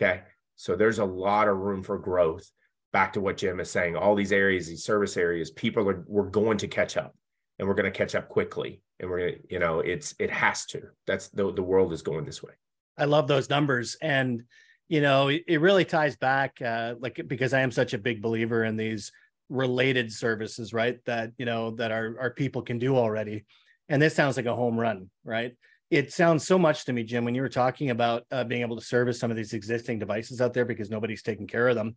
Okay. 0.00 0.22
So 0.56 0.76
there's 0.76 0.98
a 0.98 1.04
lot 1.04 1.48
of 1.48 1.56
room 1.56 1.82
for 1.82 1.98
growth. 1.98 2.48
Back 2.92 3.14
to 3.14 3.20
what 3.20 3.38
Jim 3.38 3.58
is 3.58 3.70
saying, 3.70 3.96
all 3.96 4.14
these 4.14 4.30
areas, 4.30 4.68
these 4.68 4.84
service 4.84 5.16
areas, 5.16 5.50
people 5.50 5.88
are 5.88 6.04
we're 6.06 6.30
going 6.30 6.58
to 6.58 6.68
catch 6.68 6.96
up 6.96 7.16
and 7.58 7.66
we're 7.66 7.74
going 7.74 7.92
to 7.92 7.98
catch 7.98 8.14
up 8.14 8.28
quickly 8.28 8.82
and 9.00 9.10
we're 9.10 9.18
going 9.18 9.32
to 9.32 9.40
you 9.50 9.58
know 9.58 9.80
it's 9.80 10.14
it 10.20 10.30
has 10.30 10.64
to 10.66 10.80
that's 11.06 11.28
the 11.28 11.52
the 11.52 11.62
world 11.62 11.92
is 11.92 12.02
going 12.02 12.24
this 12.24 12.40
way 12.40 12.52
I 12.96 13.06
love 13.06 13.26
those 13.26 13.50
numbers. 13.50 13.96
And, 14.00 14.44
you 14.88 15.00
know, 15.00 15.28
it, 15.28 15.60
really 15.60 15.84
ties 15.84 16.16
back, 16.16 16.60
uh, 16.62 16.94
like, 17.00 17.20
because 17.26 17.52
I 17.52 17.60
am 17.60 17.70
such 17.70 17.94
a 17.94 17.98
big 17.98 18.22
believer 18.22 18.64
in 18.64 18.76
these 18.76 19.10
related 19.48 20.12
services, 20.12 20.72
right? 20.72 20.98
That, 21.06 21.32
you 21.38 21.46
know, 21.46 21.72
that 21.72 21.90
our, 21.90 22.16
our 22.20 22.30
people 22.30 22.62
can 22.62 22.78
do 22.78 22.96
already. 22.96 23.44
And 23.88 24.00
this 24.00 24.14
sounds 24.14 24.36
like 24.36 24.46
a 24.46 24.54
home 24.54 24.78
run, 24.78 25.10
right? 25.24 25.54
It 25.94 26.12
sounds 26.12 26.44
so 26.44 26.58
much 26.58 26.86
to 26.86 26.92
me, 26.92 27.04
Jim, 27.04 27.24
when 27.24 27.36
you 27.36 27.42
were 27.42 27.48
talking 27.48 27.90
about 27.90 28.24
uh, 28.32 28.42
being 28.42 28.62
able 28.62 28.76
to 28.76 28.84
service 28.84 29.20
some 29.20 29.30
of 29.30 29.36
these 29.36 29.52
existing 29.52 30.00
devices 30.00 30.40
out 30.40 30.52
there 30.52 30.64
because 30.64 30.90
nobody's 30.90 31.22
taking 31.22 31.46
care 31.46 31.68
of 31.68 31.76
them. 31.76 31.96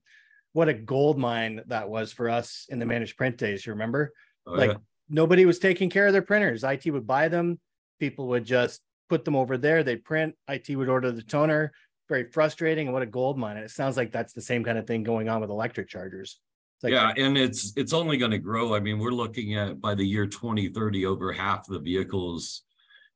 What 0.54 0.70
a 0.70 0.74
gold 0.76 1.18
mine 1.18 1.62
that 1.66 1.90
was 1.90 2.12
for 2.12 2.30
us 2.30 2.68
in 2.70 2.78
the 2.78 2.86
managed 2.86 3.18
print 3.18 3.38
days. 3.38 3.66
You 3.66 3.74
remember? 3.74 4.14
Oh, 4.46 4.52
like 4.52 4.70
yeah. 4.70 4.78
nobody 5.10 5.46
was 5.46 5.58
taking 5.58 5.90
care 5.90 6.06
of 6.06 6.14
their 6.14 6.22
printers. 6.22 6.64
IT 6.64 6.86
would 6.92 7.08
buy 7.08 7.28
them, 7.28 7.60
people 8.00 8.28
would 8.28 8.46
just 8.46 8.82
put 9.10 9.26
them 9.26 9.36
over 9.36 9.58
there. 9.58 9.82
They'd 9.82 10.04
print. 10.04 10.36
IT 10.48 10.76
would 10.76 10.90
order 10.90 11.12
the 11.12 11.24
toner. 11.24 11.72
Very 12.08 12.26
frustrating. 12.32 12.86
And 12.86 12.94
what 12.94 13.02
a 13.02 13.08
gold 13.08 13.40
mine! 13.40 13.58
And 13.58 13.66
it 13.66 13.72
sounds 13.72 13.98
like 13.98 14.12
that's 14.12 14.34
the 14.34 14.42
same 14.42 14.64
kind 14.64 14.78
of 14.78 14.86
thing 14.86 15.02
going 15.02 15.28
on 15.28 15.42
with 15.42 15.50
electric 15.50 15.90
chargers. 15.90 16.40
It's 16.78 16.84
like, 16.84 16.94
yeah, 16.94 17.14
and 17.18 17.36
it's 17.36 17.74
it's 17.76 17.94
only 17.94 18.18
going 18.18 18.30
to 18.30 18.38
grow. 18.38 18.76
I 18.76 18.80
mean, 18.80 19.00
we're 19.00 19.10
looking 19.10 19.56
at 19.56 19.82
by 19.82 19.96
the 19.96 20.06
year 20.06 20.28
2030, 20.28 21.08
over 21.08 21.32
half 21.34 21.66
the 21.66 21.80
vehicles 21.80 22.62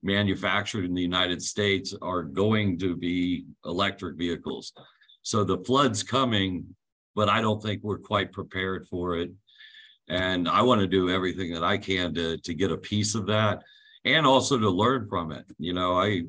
manufactured 0.04 0.86
in 0.86 0.94
the 0.94 1.02
United 1.02 1.42
States 1.42 1.94
are 2.02 2.24
going 2.24 2.80
to 2.80 2.96
be 2.96 3.46
electric 3.66 4.18
vehicles. 4.18 4.74
So 5.22 5.44
the 5.44 5.60
flood's 5.60 6.04
coming, 6.04 6.66
but 7.16 7.30
I 7.30 7.42
don't 7.42 7.62
think 7.62 7.84
we're 7.84 8.00
quite 8.00 8.32
prepared 8.32 8.88
for 8.88 9.18
it. 9.18 9.32
And 10.08 10.50
I 10.50 10.62
want 10.64 10.82
to 10.82 10.88
do 10.88 11.10
everything 11.10 11.54
that 11.54 11.64
I 11.64 11.78
can 11.78 12.14
to 12.16 12.38
to 12.38 12.54
get 12.54 12.72
a 12.72 12.78
piece 12.78 13.16
of 13.16 13.28
that 13.28 13.62
and 14.04 14.26
also 14.26 14.58
to 14.58 14.70
learn 14.70 15.08
from 15.08 15.32
it. 15.32 15.46
You 15.58 15.74
know, 15.74 16.00
I 16.00 16.24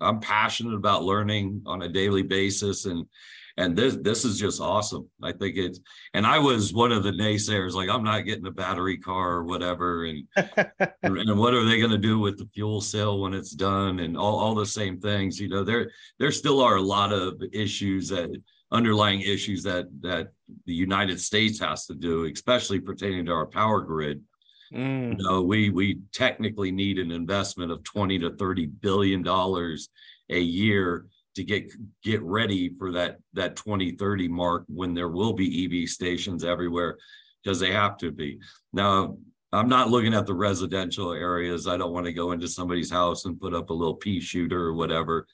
I'm 0.00 0.20
passionate 0.20 0.74
about 0.74 1.04
learning 1.04 1.62
on 1.66 1.82
a 1.82 1.88
daily 1.88 2.22
basis 2.22 2.84
and 2.86 3.06
and 3.56 3.76
this 3.76 3.96
this 4.00 4.24
is 4.24 4.38
just 4.38 4.60
awesome. 4.60 5.08
I 5.22 5.32
think 5.32 5.56
it's 5.56 5.80
and 6.14 6.26
I 6.26 6.38
was 6.38 6.72
one 6.72 6.92
of 6.92 7.02
the 7.02 7.12
naysayers, 7.12 7.72
like 7.72 7.88
I'm 7.88 8.04
not 8.04 8.20
getting 8.20 8.46
a 8.46 8.50
battery 8.50 8.98
car 8.98 9.32
or 9.32 9.44
whatever, 9.44 10.06
and 10.06 10.26
and, 11.02 11.38
what 11.38 11.54
are 11.54 11.64
they 11.64 11.78
going 11.78 11.90
to 11.90 11.98
do 11.98 12.18
with 12.18 12.38
the 12.38 12.48
fuel 12.54 12.80
cell 12.80 13.20
when 13.20 13.34
it's 13.34 13.52
done, 13.52 14.00
and 14.00 14.16
all, 14.16 14.38
all 14.38 14.54
the 14.54 14.66
same 14.66 15.00
things. 15.00 15.38
You 15.40 15.48
know, 15.48 15.64
there 15.64 15.90
there 16.18 16.32
still 16.32 16.60
are 16.60 16.76
a 16.76 16.82
lot 16.82 17.12
of 17.12 17.42
issues 17.52 18.08
that 18.08 18.30
underlying 18.70 19.20
issues 19.20 19.62
that 19.64 19.86
that 20.00 20.28
the 20.66 20.74
United 20.74 21.20
States 21.20 21.60
has 21.60 21.86
to 21.86 21.94
do, 21.94 22.24
especially 22.24 22.80
pertaining 22.80 23.26
to 23.26 23.32
our 23.32 23.46
power 23.46 23.80
grid. 23.80 24.22
Mm, 24.72 25.18
You 25.18 25.24
know, 25.24 25.42
we 25.42 25.70
we 25.70 26.00
technically 26.12 26.72
need 26.72 26.98
an 26.98 27.10
investment 27.10 27.70
of 27.70 27.84
20 27.84 28.18
to 28.20 28.30
30 28.30 28.66
billion 28.66 29.22
dollars 29.22 29.90
a 30.30 30.40
year 30.40 31.06
to 31.34 31.44
get 31.44 31.72
get 32.02 32.22
ready 32.22 32.70
for 32.78 32.92
that 32.92 33.18
that 33.32 33.56
2030 33.56 34.28
mark 34.28 34.64
when 34.68 34.94
there 34.94 35.08
will 35.08 35.32
be 35.32 35.82
EV 35.82 35.88
stations 35.88 36.44
everywhere 36.44 36.98
because 37.42 37.58
they 37.58 37.72
have 37.72 37.96
to 37.98 38.10
be. 38.10 38.38
Now, 38.72 39.16
I'm 39.52 39.68
not 39.68 39.90
looking 39.90 40.14
at 40.14 40.26
the 40.26 40.34
residential 40.34 41.12
areas. 41.12 41.66
I 41.66 41.76
don't 41.76 41.92
want 41.92 42.06
to 42.06 42.12
go 42.12 42.32
into 42.32 42.48
somebody's 42.48 42.90
house 42.90 43.24
and 43.24 43.40
put 43.40 43.54
up 43.54 43.70
a 43.70 43.74
little 43.74 43.94
pea 43.94 44.20
shooter 44.20 44.60
or 44.60 44.74
whatever. 44.74 45.26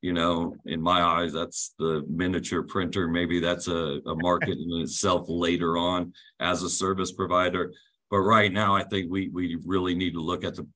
You 0.00 0.12
know, 0.12 0.54
in 0.66 0.80
my 0.80 1.02
eyes, 1.02 1.32
that's 1.32 1.74
the 1.78 2.04
miniature 2.08 2.62
printer. 2.62 3.08
Maybe 3.08 3.40
that's 3.40 3.66
a, 3.66 4.00
a 4.06 4.14
market 4.14 4.56
in 4.56 4.80
itself 4.80 5.26
later 5.28 5.76
on 5.76 6.12
as 6.38 6.62
a 6.62 6.70
service 6.70 7.10
provider. 7.10 7.72
But 8.08 8.18
right 8.18 8.52
now, 8.52 8.76
I 8.76 8.84
think 8.84 9.10
we 9.10 9.28
we 9.28 9.58
really 9.64 9.94
need 9.94 10.14
to 10.14 10.20
look 10.20 10.44
at 10.44 10.54
the 10.54 10.66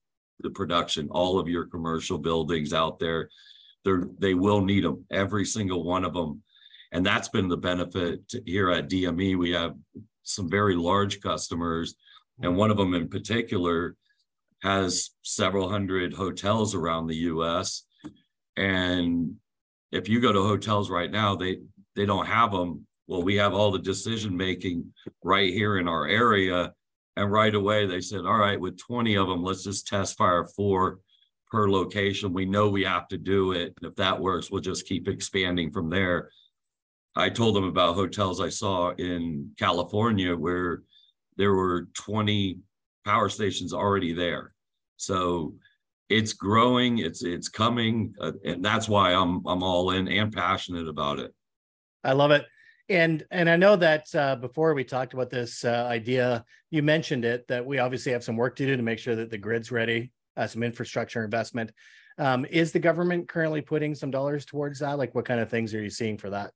the 0.40 0.50
production, 0.50 1.08
all 1.10 1.38
of 1.38 1.48
your 1.48 1.66
commercial 1.66 2.18
buildings 2.18 2.72
out 2.72 2.98
there. 2.98 3.28
They're 3.84 4.08
they 4.18 4.34
will 4.34 4.62
need 4.64 4.84
them, 4.84 5.04
every 5.10 5.44
single 5.44 5.84
one 5.84 6.04
of 6.04 6.14
them. 6.14 6.42
And 6.92 7.04
that's 7.04 7.28
been 7.28 7.48
the 7.48 7.56
benefit 7.56 8.20
here 8.44 8.70
at 8.70 8.88
DME. 8.88 9.38
We 9.38 9.52
have 9.52 9.74
some 10.22 10.48
very 10.48 10.76
large 10.76 11.20
customers, 11.20 11.94
and 12.42 12.56
one 12.56 12.70
of 12.70 12.76
them 12.76 12.94
in 12.94 13.08
particular 13.08 13.96
has 14.62 15.10
several 15.22 15.68
hundred 15.68 16.14
hotels 16.14 16.74
around 16.74 17.06
the 17.06 17.16
US. 17.16 17.84
And 18.56 19.36
if 19.90 20.08
you 20.08 20.20
go 20.20 20.32
to 20.32 20.42
hotels 20.42 20.90
right 20.90 21.10
now, 21.10 21.34
they 21.34 21.58
they 21.96 22.06
don't 22.06 22.26
have 22.26 22.52
them. 22.52 22.86
Well, 23.06 23.22
we 23.22 23.36
have 23.36 23.54
all 23.54 23.72
the 23.72 23.78
decision 23.78 24.36
making 24.36 24.92
right 25.22 25.52
here 25.52 25.78
in 25.78 25.88
our 25.88 26.06
area. 26.06 26.72
And 27.16 27.30
right 27.30 27.54
away 27.54 27.86
they 27.86 28.00
said, 28.00 28.20
all 28.20 28.38
right, 28.38 28.58
with 28.58 28.78
20 28.78 29.16
of 29.16 29.28
them, 29.28 29.42
let's 29.42 29.64
just 29.64 29.86
test 29.86 30.16
fire 30.16 30.46
four 30.56 31.00
per 31.52 31.70
location. 31.70 32.32
We 32.32 32.46
know 32.46 32.70
we 32.70 32.82
have 32.84 33.06
to 33.08 33.18
do 33.18 33.52
it. 33.52 33.74
If 33.82 33.94
that 33.96 34.18
works, 34.18 34.50
we'll 34.50 34.62
just 34.62 34.86
keep 34.86 35.06
expanding 35.06 35.70
from 35.70 35.90
there. 35.90 36.30
I 37.14 37.28
told 37.28 37.54
them 37.54 37.64
about 37.64 37.94
hotels 37.94 38.40
I 38.40 38.48
saw 38.48 38.92
in 38.92 39.50
California 39.58 40.34
where 40.34 40.82
there 41.36 41.52
were 41.52 41.88
20 41.92 42.58
power 43.04 43.28
stations 43.28 43.74
already 43.74 44.14
there. 44.14 44.54
So 44.96 45.54
it's 46.08 46.32
growing, 46.32 46.98
it's 46.98 47.22
it's 47.22 47.48
coming, 47.48 48.14
uh, 48.20 48.32
and 48.44 48.64
that's 48.64 48.88
why 48.88 49.12
I'm 49.12 49.46
I'm 49.46 49.62
all 49.62 49.90
in 49.90 50.08
and 50.08 50.32
passionate 50.32 50.88
about 50.88 51.18
it. 51.18 51.34
I 52.02 52.12
love 52.12 52.30
it. 52.30 52.46
And 52.88 53.24
and 53.30 53.48
I 53.50 53.56
know 53.56 53.76
that 53.76 54.14
uh, 54.14 54.36
before 54.36 54.72
we 54.74 54.84
talked 54.84 55.12
about 55.12 55.30
this 55.30 55.64
uh, 55.64 55.86
idea, 55.88 56.44
you 56.70 56.82
mentioned 56.82 57.24
it 57.24 57.46
that 57.48 57.64
we 57.64 57.78
obviously 57.78 58.12
have 58.12 58.24
some 58.24 58.36
work 58.36 58.56
to 58.56 58.66
do 58.66 58.76
to 58.76 58.82
make 58.82 58.98
sure 58.98 59.16
that 59.16 59.30
the 59.30 59.38
grid's 59.38 59.70
ready, 59.70 60.12
uh, 60.36 60.46
some 60.46 60.62
infrastructure 60.62 61.24
investment. 61.24 61.72
Um, 62.18 62.44
is 62.44 62.72
the 62.72 62.78
government 62.78 63.28
currently 63.28 63.62
putting 63.62 63.94
some 63.94 64.10
dollars 64.10 64.44
towards 64.44 64.80
that? 64.80 64.98
Like, 64.98 65.14
what 65.14 65.24
kind 65.24 65.40
of 65.40 65.48
things 65.48 65.74
are 65.74 65.82
you 65.82 65.90
seeing 65.90 66.18
for 66.18 66.30
that? 66.30 66.52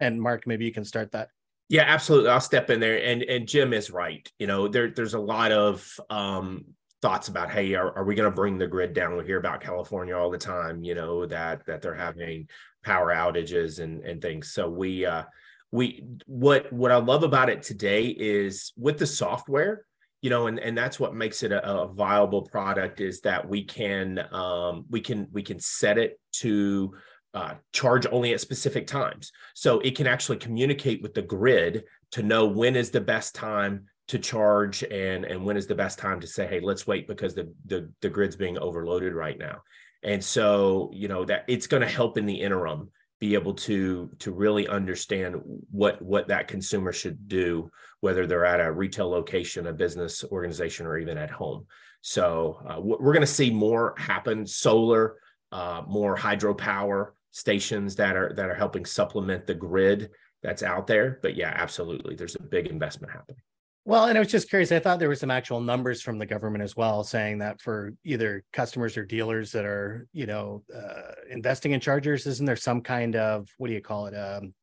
And 0.00 0.20
Mark, 0.20 0.46
maybe 0.46 0.64
you 0.64 0.72
can 0.72 0.84
start 0.84 1.12
that. 1.12 1.28
Yeah, 1.68 1.84
absolutely. 1.86 2.30
I'll 2.30 2.40
step 2.40 2.68
in 2.68 2.80
there. 2.80 3.02
And 3.02 3.22
and 3.22 3.48
Jim 3.48 3.72
is 3.72 3.90
right. 3.90 4.30
You 4.38 4.46
know, 4.46 4.68
there 4.68 4.90
there's 4.90 5.14
a 5.14 5.20
lot 5.20 5.52
of 5.52 5.88
um 6.10 6.64
thoughts 7.00 7.28
about 7.28 7.50
hey, 7.50 7.74
are, 7.74 7.96
are 7.96 8.04
we 8.04 8.14
going 8.14 8.30
to 8.30 8.34
bring 8.34 8.58
the 8.58 8.66
grid 8.66 8.92
down? 8.92 9.16
We 9.16 9.24
hear 9.24 9.38
about 9.38 9.60
California 9.60 10.16
all 10.16 10.30
the 10.30 10.38
time, 10.38 10.84
you 10.84 10.94
know, 10.94 11.24
that 11.26 11.64
that 11.66 11.80
they're 11.80 11.94
having 11.94 12.48
power 12.84 13.12
outages 13.12 13.80
and 13.80 14.02
and 14.02 14.20
things. 14.20 14.52
So 14.52 14.68
we 14.68 15.06
uh 15.06 15.24
we 15.70 16.04
what 16.26 16.70
what 16.72 16.92
I 16.92 16.96
love 16.96 17.22
about 17.22 17.48
it 17.48 17.62
today 17.62 18.06
is 18.06 18.72
with 18.76 18.98
the 18.98 19.06
software, 19.06 19.86
you 20.22 20.30
know, 20.30 20.46
and 20.46 20.58
and 20.58 20.78
that's 20.78 20.98
what 20.98 21.14
makes 21.14 21.42
it 21.42 21.52
a, 21.52 21.68
a 21.68 21.88
viable 21.88 22.42
product 22.42 23.00
is 23.00 23.20
that 23.22 23.46
we 23.46 23.64
can 23.64 24.24
um 24.32 24.86
we 24.88 25.00
can 25.00 25.26
we 25.32 25.42
can 25.42 25.58
set 25.58 25.98
it 25.98 26.18
to 26.36 26.94
uh, 27.34 27.54
charge 27.72 28.06
only 28.10 28.32
at 28.32 28.40
specific 28.40 28.86
times. 28.86 29.32
So 29.54 29.80
it 29.80 29.96
can 29.96 30.06
actually 30.06 30.36
communicate 30.38 31.02
with 31.02 31.14
the 31.14 31.22
grid 31.22 31.84
to 32.12 32.22
know 32.22 32.46
when 32.46 32.76
is 32.76 32.90
the 32.90 33.00
best 33.00 33.34
time 33.34 33.86
to 34.08 34.18
charge 34.18 34.84
and 34.84 35.24
and 35.24 35.44
when 35.44 35.56
is 35.56 35.66
the 35.66 35.74
best 35.74 35.98
time 35.98 36.20
to 36.20 36.26
say, 36.26 36.46
hey, 36.46 36.60
let's 36.60 36.86
wait 36.86 37.08
because 37.08 37.34
the 37.34 37.52
the, 37.66 37.90
the 38.00 38.08
grid's 38.08 38.36
being 38.36 38.58
overloaded 38.58 39.14
right 39.14 39.38
now. 39.38 39.62
And 40.04 40.22
so 40.22 40.90
you 40.92 41.08
know 41.08 41.24
that 41.24 41.44
it's 41.48 41.66
going 41.66 41.82
to 41.82 41.88
help 41.88 42.16
in 42.16 42.26
the 42.26 42.40
interim 42.40 42.90
be 43.22 43.34
able 43.34 43.54
to 43.54 44.10
to 44.18 44.32
really 44.32 44.66
understand 44.66 45.36
what 45.70 46.02
what 46.02 46.26
that 46.26 46.48
consumer 46.48 46.92
should 46.92 47.28
do 47.28 47.70
whether 48.00 48.26
they're 48.26 48.44
at 48.44 48.58
a 48.58 48.72
retail 48.72 49.08
location 49.08 49.68
a 49.68 49.72
business 49.72 50.24
organization 50.32 50.86
or 50.86 50.98
even 50.98 51.16
at 51.16 51.30
home. 51.30 51.64
So 52.00 52.58
uh, 52.68 52.80
we're 52.80 53.12
going 53.12 53.20
to 53.20 53.38
see 53.40 53.48
more 53.48 53.94
happen. 53.96 54.44
Solar 54.44 55.18
uh, 55.52 55.82
more 55.86 56.16
hydropower 56.16 57.12
stations 57.30 57.94
that 57.94 58.16
are 58.16 58.32
that 58.34 58.50
are 58.50 58.56
helping 58.56 58.84
supplement 58.84 59.46
the 59.46 59.54
grid 59.54 60.10
that's 60.42 60.64
out 60.64 60.88
there. 60.88 61.20
But 61.22 61.36
yeah 61.36 61.52
absolutely 61.54 62.16
there's 62.16 62.34
a 62.34 62.42
big 62.42 62.66
investment 62.66 63.12
happening 63.12 63.42
well, 63.84 64.04
and 64.04 64.16
I 64.16 64.20
was 64.20 64.30
just 64.30 64.48
curious. 64.48 64.70
I 64.70 64.78
thought 64.78 65.00
there 65.00 65.08
were 65.08 65.16
some 65.16 65.30
actual 65.30 65.60
numbers 65.60 66.00
from 66.00 66.18
the 66.18 66.26
government 66.26 66.62
as 66.62 66.76
well, 66.76 67.02
saying 67.02 67.38
that 67.38 67.60
for 67.60 67.94
either 68.04 68.44
customers 68.52 68.96
or 68.96 69.04
dealers 69.04 69.50
that 69.52 69.64
are, 69.64 70.06
you 70.12 70.26
know, 70.26 70.62
uh, 70.74 71.12
investing 71.30 71.72
in 71.72 71.80
chargers, 71.80 72.26
isn't 72.26 72.46
there 72.46 72.54
some 72.54 72.80
kind 72.80 73.16
of 73.16 73.48
what 73.58 73.68
do 73.68 73.74
you 73.74 73.80
call 73.80 74.06
it? 74.06 74.14
Um, 74.14 74.54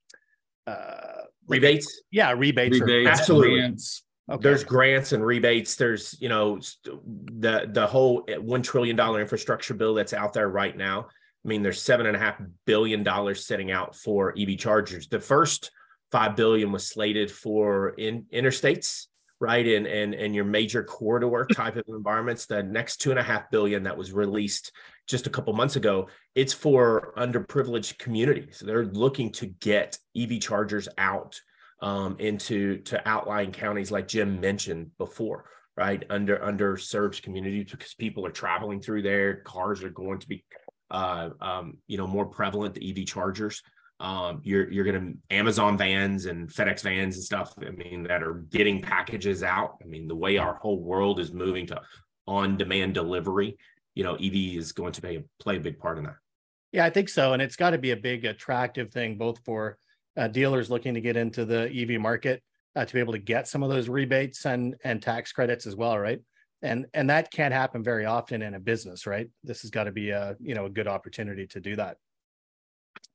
uh, 0.65 1.23
rebates. 1.47 2.01
Yeah, 2.11 2.31
rebates. 2.31 2.79
rebates 2.79 3.09
absolutely. 3.09 3.57
Grants. 3.57 4.03
Okay. 4.31 4.41
There's 4.41 4.63
grants 4.63 5.11
and 5.11 5.25
rebates. 5.25 5.75
There's, 5.75 6.15
you 6.21 6.29
know, 6.29 6.61
the 6.85 7.67
the 7.69 7.87
whole 7.87 8.25
one 8.39 8.61
trillion 8.61 8.95
dollar 8.95 9.19
infrastructure 9.19 9.73
bill 9.73 9.95
that's 9.95 10.13
out 10.13 10.31
there 10.31 10.47
right 10.47 10.77
now. 10.77 11.07
I 11.43 11.47
mean, 11.47 11.61
there's 11.61 11.81
seven 11.81 12.05
and 12.05 12.15
a 12.15 12.19
half 12.19 12.39
billion 12.65 13.03
dollars 13.03 13.45
sitting 13.45 13.71
out 13.71 13.95
for 13.95 14.33
EV 14.39 14.57
chargers. 14.57 15.07
The 15.07 15.19
first 15.19 15.71
five 16.11 16.35
billion 16.37 16.71
was 16.71 16.87
slated 16.87 17.29
for 17.31 17.89
in 17.89 18.25
interstates 18.33 19.07
right 19.39 19.65
and 19.65 19.87
and 19.87 20.13
and 20.13 20.35
your 20.35 20.45
major 20.45 20.83
corridor 20.83 21.47
type 21.53 21.75
of 21.77 21.83
environments 21.87 22.45
the 22.45 22.61
next 22.61 22.97
two 22.97 23.09
and 23.09 23.19
a 23.19 23.23
half 23.23 23.49
billion 23.51 23.83
that 23.83 23.97
was 23.97 24.11
released 24.11 24.71
just 25.07 25.27
a 25.27 25.29
couple 25.29 25.53
months 25.53 25.75
ago 25.75 26.07
it's 26.35 26.53
for 26.53 27.13
underprivileged 27.17 27.97
communities. 27.97 28.61
They're 28.65 28.85
looking 28.85 29.31
to 29.33 29.47
get 29.47 29.97
ev 30.15 30.39
chargers 30.39 30.87
out 30.97 31.39
um, 31.81 32.17
into 32.19 32.79
to 32.83 33.07
outlying 33.07 33.51
counties 33.51 33.91
like 33.91 34.07
jim 34.07 34.39
mentioned 34.39 34.91
before 34.97 35.45
right? 35.79 36.03
Under 36.09 36.37
underserved 36.39 37.23
communities 37.23 37.71
because 37.71 37.93
people 37.93 38.25
are 38.25 38.31
traveling 38.31 38.81
through 38.81 39.01
there 39.01 39.37
cars 39.37 39.81
are 39.81 39.89
going 39.89 40.19
to 40.19 40.27
be 40.27 40.43
uh, 40.91 41.29
um, 41.39 41.77
you 41.87 41.97
know 41.97 42.05
more 42.05 42.25
prevalent 42.25 42.75
the 42.75 42.89
ev 42.89 43.05
chargers 43.05 43.63
um, 43.99 44.41
you're 44.43 44.71
you're 44.71 44.85
gonna 44.85 45.13
Amazon 45.29 45.77
vans 45.77 46.25
and 46.25 46.49
FedEx 46.49 46.81
vans 46.81 47.15
and 47.15 47.23
stuff. 47.23 47.53
I 47.65 47.71
mean, 47.71 48.03
that 48.03 48.23
are 48.23 48.45
getting 48.49 48.81
packages 48.81 49.43
out. 49.43 49.77
I 49.83 49.85
mean, 49.85 50.07
the 50.07 50.15
way 50.15 50.37
our 50.37 50.55
whole 50.55 50.79
world 50.79 51.19
is 51.19 51.33
moving 51.33 51.67
to 51.67 51.81
on-demand 52.25 52.93
delivery, 52.93 53.57
you 53.95 54.03
know, 54.03 54.15
EV 54.15 54.57
is 54.57 54.71
going 54.71 54.93
to 54.93 55.01
play 55.01 55.23
play 55.39 55.57
a 55.57 55.59
big 55.59 55.79
part 55.79 55.97
in 55.97 56.05
that. 56.05 56.15
Yeah, 56.71 56.85
I 56.85 56.89
think 56.89 57.09
so, 57.09 57.33
and 57.33 57.41
it's 57.41 57.55
got 57.55 57.71
to 57.71 57.77
be 57.77 57.91
a 57.91 57.97
big 57.97 58.25
attractive 58.25 58.91
thing 58.91 59.17
both 59.17 59.39
for 59.43 59.77
uh, 60.15 60.27
dealers 60.27 60.69
looking 60.69 60.93
to 60.93 61.01
get 61.01 61.17
into 61.17 61.43
the 61.45 61.69
EV 61.75 61.99
market 61.99 62.41
uh, 62.75 62.85
to 62.85 62.93
be 62.93 62.99
able 62.99 63.13
to 63.13 63.19
get 63.19 63.47
some 63.47 63.63
of 63.63 63.69
those 63.69 63.89
rebates 63.89 64.45
and 64.45 64.75
and 64.83 65.01
tax 65.01 65.31
credits 65.33 65.67
as 65.67 65.75
well, 65.75 65.97
right? 65.97 66.21
And 66.61 66.85
and 66.93 67.09
that 67.09 67.31
can't 67.31 67.53
happen 67.53 67.83
very 67.83 68.05
often 68.05 68.41
in 68.41 68.53
a 68.53 68.59
business, 68.59 69.05
right? 69.05 69.29
This 69.43 69.61
has 69.61 69.71
got 69.71 69.85
to 69.85 69.91
be 69.91 70.11
a 70.11 70.37
you 70.39 70.55
know 70.55 70.65
a 70.65 70.69
good 70.69 70.87
opportunity 70.87 71.47
to 71.47 71.59
do 71.59 71.75
that. 71.75 71.97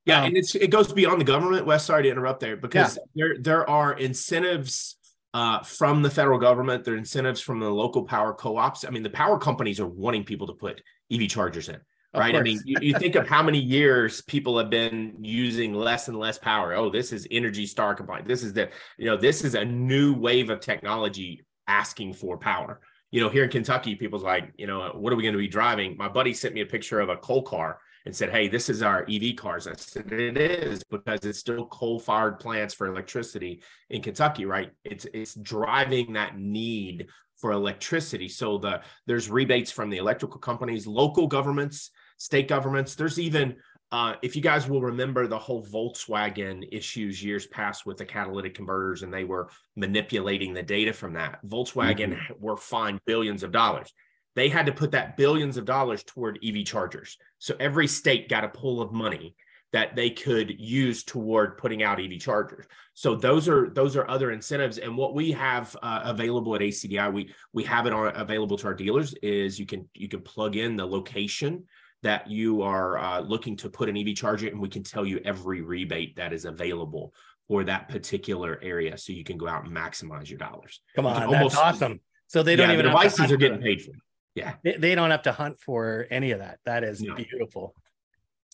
Yeah, 0.07 0.21
um, 0.21 0.27
and 0.27 0.37
it's 0.37 0.55
it 0.55 0.71
goes 0.71 0.93
beyond 0.93 1.21
the 1.21 1.25
government. 1.25 1.67
Wes, 1.67 1.85
sorry 1.85 2.05
to 2.05 2.11
interrupt 2.11 2.41
there 2.41 2.57
because 2.57 2.97
yeah. 3.15 3.25
there 3.27 3.37
there 3.41 3.71
are 3.71 3.95
incentives 3.95 4.97
uh, 5.33 5.63
from 5.63 6.03
the 6.03 6.11
federal 6.11 6.39
government. 6.39 6.85
There 6.85 6.95
are 6.95 6.99
incentives 6.99 7.41
from 7.41 7.61
the 7.61 7.71
local 7.71 8.05
power 8.05 8.35
co-ops. 8.35 8.85
I 8.85 8.91
mean, 8.91 9.03
the 9.03 9.11
power 9.11 9.39
companies 9.39 9.81
are 9.81 9.87
wanting 9.87 10.25
people 10.25 10.47
to 10.47 10.53
put 10.53 10.83
EV 11.11 11.29
chargers 11.29 11.69
in. 11.69 11.81
Right. 12.17 12.37
I 12.37 12.43
mean, 12.43 12.61
you, 12.65 12.77
you, 12.81 12.95
think 12.97 13.17
of 13.17 13.27
how 13.27 13.43
many 13.43 13.59
years 13.59 14.21
people 14.23 14.57
have 14.59 14.71
been 14.71 15.17
using 15.21 15.75
less 15.75 16.07
and 16.07 16.17
less 16.17 16.39
power. 16.39 16.73
Oh, 16.73 16.89
this 16.89 17.13
is 17.13 17.27
Energy 17.29 17.67
Star 17.67 17.93
compliant. 17.93 18.29
This 18.29 18.45
is 18.45 18.53
the, 18.53 18.71
you 18.99 19.07
know, 19.07 19.17
this 19.17 19.43
is 19.43 19.57
a 19.57 19.65
new 19.65 20.15
wave 20.15 20.49
of 20.49 20.61
technology 20.61 21.45
asking 21.67 22.15
for 22.15 22.39
power. 22.39 22.81
You 23.11 23.21
know, 23.21 23.29
here 23.29 23.43
in 23.43 23.51
Kentucky, 23.51 23.97
people's 23.97 24.23
like, 24.23 24.53
you 24.57 24.69
know, 24.69 24.93
what 24.95 25.13
are 25.13 25.17
we 25.17 25.25
going 25.25 25.35
to 25.35 25.39
be 25.39 25.49
driving? 25.49 25.97
My 25.97 26.09
buddy 26.09 26.33
sent 26.35 26.55
me 26.55 26.61
a 26.61 26.67
picture 26.67 27.01
of 27.01 27.09
a 27.09 27.17
coal 27.17 27.43
car 27.43 27.81
and 28.07 28.15
said, 28.15 28.31
Hey, 28.31 28.49
this 28.49 28.69
is 28.69 28.83
our 28.83 29.07
EV 29.11 29.37
cars. 29.37 29.67
I 29.67 29.75
said, 29.75 30.13
It 30.13 30.37
is 30.37 30.83
because 30.85 31.25
it's 31.25 31.39
still 31.39 31.67
coal 31.67 31.99
fired 31.99 32.39
plants 32.39 32.75
for 32.75 32.87
electricity 32.87 33.63
in 33.91 34.03
Kentucky, 34.03 34.45
right? 34.45 34.71
It's 34.85 35.07
it's 35.13 35.35
driving 35.35 36.13
that 36.15 36.39
need 36.39 37.09
for 37.37 37.53
electricity. 37.53 38.29
So 38.29 38.59
the 38.59 38.81
there's 39.07 39.31
rebates 39.31 39.71
from 39.71 39.91
the 39.91 39.99
electrical 39.99 40.39
companies, 40.39 40.87
local 40.87 41.27
governments, 41.27 41.91
state 42.19 42.49
governments. 42.49 42.95
There's 42.95 43.19
even 43.19 43.57
uh, 43.93 44.17
if 44.23 44.35
you 44.35 44.43
guys 44.43 44.69
will 44.69 44.83
remember 44.83 45.27
the 45.27 45.39
whole 45.39 45.65
Volkswagen 45.65 46.67
issues 46.73 47.23
years 47.23 47.47
past 47.47 47.87
with 47.87 47.97
the 47.97 48.05
catalytic 48.05 48.55
converters, 48.55 49.03
and 49.03 49.13
they 49.13 49.23
were 49.23 49.49
manipulating 49.77 50.53
the 50.53 50.63
data 50.63 50.93
from 50.93 51.13
that, 51.13 51.39
Volkswagen 51.47 52.15
mm-hmm. 52.15 52.33
were 52.41 52.57
fined 52.57 52.99
billions 53.07 53.45
of 53.45 53.53
dollars 53.53 53.93
they 54.37 54.49
had 54.49 54.67
to 54.67 54.73
put 54.73 54.93
that 54.93 55.17
billions 55.17 55.57
of 55.57 55.65
dollars 55.65 56.03
toward 56.03 56.39
EV 56.45 56.65
chargers. 56.65 57.19
So 57.39 57.55
every 57.61 57.87
state 57.87 58.29
got 58.29 58.45
a 58.45 58.49
pool 58.49 58.81
of 58.81 58.93
money 58.93 59.37
that 59.73 59.97
they 59.97 60.09
could 60.09 60.61
use 60.61 61.03
toward 61.03 61.59
putting 61.59 61.83
out 61.83 62.01
EV 62.01 62.21
chargers. 62.21 62.65
So 62.95 63.17
those 63.17 63.49
are 63.49 63.71
those 63.71 63.97
are 63.97 64.09
other 64.09 64.31
incentives. 64.31 64.79
And 64.79 64.97
what 64.97 65.15
we 65.15 65.33
have 65.33 65.77
uh, 65.83 66.03
available 66.05 66.55
at 66.55 66.61
ACDI, 66.61 67.13
we 67.13 67.35
we 67.53 67.65
have 67.65 67.87
it 67.87 67.93
on 67.93 68.15
available 68.15 68.57
to 68.59 68.69
our 68.69 68.75
dealers. 68.75 69.15
Is 69.15 69.59
you 69.59 69.67
can 69.67 69.89
you 69.95 70.09
can 70.09 70.21
plug 70.21 70.57
in 70.57 70.77
the 70.77 70.87
location 70.87 71.65
that 72.03 72.31
you 72.31 72.63
are 72.63 72.99
uh, 72.99 73.21
looking 73.21 73.57
to 73.57 73.69
put 73.69 73.89
an 73.89 73.97
EV 73.97 74.15
charger, 74.15 74.47
and 74.47 74.61
we 74.61 74.69
can 74.69 74.85
tell 74.85 75.05
you 75.05 75.21
every 75.25 75.61
rebate 75.61 76.15
that 76.17 76.33
is 76.33 76.45
available 76.45 77.13
for 77.49 77.65
that 77.65 77.89
particular 77.89 78.61
area, 78.63 78.97
so 78.97 79.13
you 79.13 79.25
can 79.25 79.37
go 79.37 79.49
out 79.49 79.65
and 79.65 79.77
maximize 79.77 80.29
your 80.29 80.39
dollars. 80.39 80.81
Come 80.95 81.07
on, 81.07 81.23
almost, 81.25 81.57
that's 81.57 81.83
awesome. 81.83 82.01
So 82.29 82.43
they 82.43 82.57
don't 82.57 82.69
yeah, 82.69 82.75
even 82.75 82.87
the 82.87 82.91
devices 82.91 83.33
are 83.33 83.37
getting 83.37 83.61
paid 83.61 83.83
for 83.83 83.93
yeah. 84.35 84.55
They, 84.63 84.77
they, 84.77 84.95
don't 84.95 85.11
have 85.11 85.23
to 85.23 85.33
hunt 85.33 85.61
for 85.61 86.07
any 86.11 86.33
of 86.33 86.41
that. 86.41 86.59
That 86.65 86.85
is 86.85 87.01
no. 87.01 87.15
beautiful. 87.15 87.75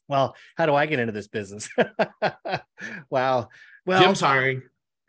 Well 0.09 0.35
how 0.57 0.67
do 0.67 0.75
i 0.75 0.87
get 0.87 0.99
into 0.99 1.13
this 1.13 1.29
business? 1.29 1.69
Wow. 3.11 3.49
Well 3.87 4.03
jim's 4.03 4.21
hiring. 4.21 4.63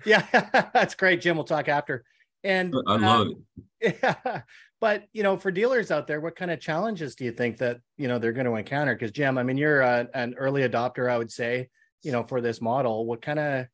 Yeah 0.06 0.26
that's 0.74 0.96
great. 0.96 1.22
Jim 1.22 1.38
we'll 1.38 1.46
talk 1.46 1.68
after. 1.68 2.04
And 2.44 2.74
i 2.88 2.96
love 2.98 3.28
um, 3.28 3.46
it. 3.80 3.98
yeah 4.02 4.42
but 4.82 5.04
you 5.14 5.24
know 5.24 5.38
for 5.38 5.52
dealers 5.52 5.92
out 5.92 6.08
there 6.08 6.20
what 6.20 6.36
kind 6.36 6.50
of 6.50 6.60
challenges 6.60 7.16
do 7.16 7.24
you 7.24 7.32
think 7.32 7.58
that 7.58 7.80
you 7.98 8.08
know 8.08 8.20
they're 8.20 8.34
going 8.34 8.46
to 8.46 8.56
encounter? 8.56 8.94
Because 8.96 9.12
jim 9.12 9.38
i 9.38 9.44
mean 9.44 9.58
you're 9.58 9.82
a, 9.82 10.08
an 10.14 10.36
early 10.38 10.68
adopter 10.68 11.10
i 11.10 11.18
would 11.18 11.32
say 11.32 11.70
you 12.04 12.12
know 12.12 12.24
for 12.24 12.42
this 12.42 12.62
model. 12.62 13.06
What 13.06 13.22
kind 13.22 13.40
of 13.40 13.68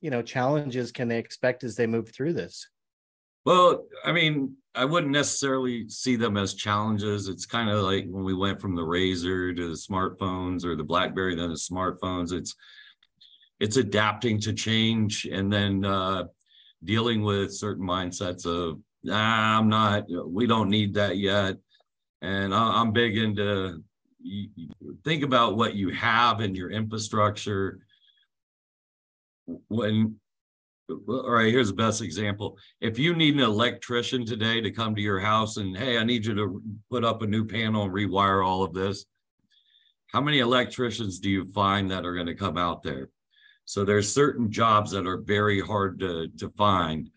you 0.00 0.10
know 0.10 0.22
challenges 0.22 0.92
can 0.92 1.08
they 1.08 1.18
expect 1.18 1.64
as 1.64 1.76
they 1.76 1.86
move 1.86 2.10
through 2.10 2.34
this 2.34 2.68
well, 3.44 3.86
I 4.04 4.12
mean, 4.12 4.56
I 4.74 4.84
wouldn't 4.84 5.12
necessarily 5.12 5.88
see 5.88 6.16
them 6.16 6.36
as 6.36 6.54
challenges. 6.54 7.28
It's 7.28 7.46
kind 7.46 7.70
of 7.70 7.84
like 7.84 8.06
when 8.06 8.24
we 8.24 8.34
went 8.34 8.60
from 8.60 8.74
the 8.74 8.82
razor 8.84 9.54
to 9.54 9.68
the 9.68 9.74
smartphones 9.74 10.64
or 10.64 10.74
the 10.74 10.84
BlackBerry, 10.84 11.36
then 11.36 11.50
the 11.50 11.54
smartphones. 11.54 12.32
It's 12.32 12.54
it's 13.60 13.76
adapting 13.76 14.40
to 14.40 14.52
change 14.52 15.26
and 15.26 15.52
then 15.52 15.84
uh, 15.84 16.24
dealing 16.82 17.22
with 17.22 17.54
certain 17.54 17.86
mindsets 17.86 18.46
of 18.46 18.80
ah, 19.08 19.58
I'm 19.58 19.68
not. 19.68 20.04
We 20.26 20.46
don't 20.46 20.70
need 20.70 20.94
that 20.94 21.18
yet. 21.18 21.56
And 22.20 22.54
I'm 22.54 22.92
big 22.92 23.16
into 23.16 23.82
think 25.04 25.22
about 25.22 25.56
what 25.56 25.74
you 25.74 25.90
have 25.90 26.40
in 26.40 26.54
your 26.54 26.70
infrastructure 26.70 27.80
when 29.68 30.16
all 30.90 31.30
right, 31.30 31.52
here's 31.52 31.68
the 31.68 31.74
best 31.74 32.02
example. 32.02 32.58
If 32.80 32.98
you 32.98 33.14
need 33.14 33.34
an 33.34 33.40
electrician 33.40 34.26
today 34.26 34.60
to 34.60 34.70
come 34.70 34.94
to 34.94 35.00
your 35.00 35.20
house 35.20 35.56
and, 35.56 35.76
hey, 35.76 35.98
I 35.98 36.04
need 36.04 36.26
you 36.26 36.34
to 36.34 36.62
put 36.90 37.04
up 37.04 37.22
a 37.22 37.26
new 37.26 37.46
panel 37.46 37.84
and 37.84 37.92
rewire 37.92 38.46
all 38.46 38.62
of 38.62 38.74
this, 38.74 39.06
how 40.12 40.20
many 40.20 40.40
electricians 40.40 41.18
do 41.18 41.30
you 41.30 41.46
find 41.46 41.90
that 41.90 42.04
are 42.04 42.14
going 42.14 42.26
to 42.26 42.34
come 42.34 42.58
out 42.58 42.82
there? 42.82 43.08
So 43.64 43.84
there's 43.84 44.12
certain 44.12 44.50
jobs 44.50 44.90
that 44.90 45.06
are 45.06 45.16
very 45.16 45.60
hard 45.60 45.98
to, 46.00 46.28
to 46.38 46.50
find. 46.50 47.10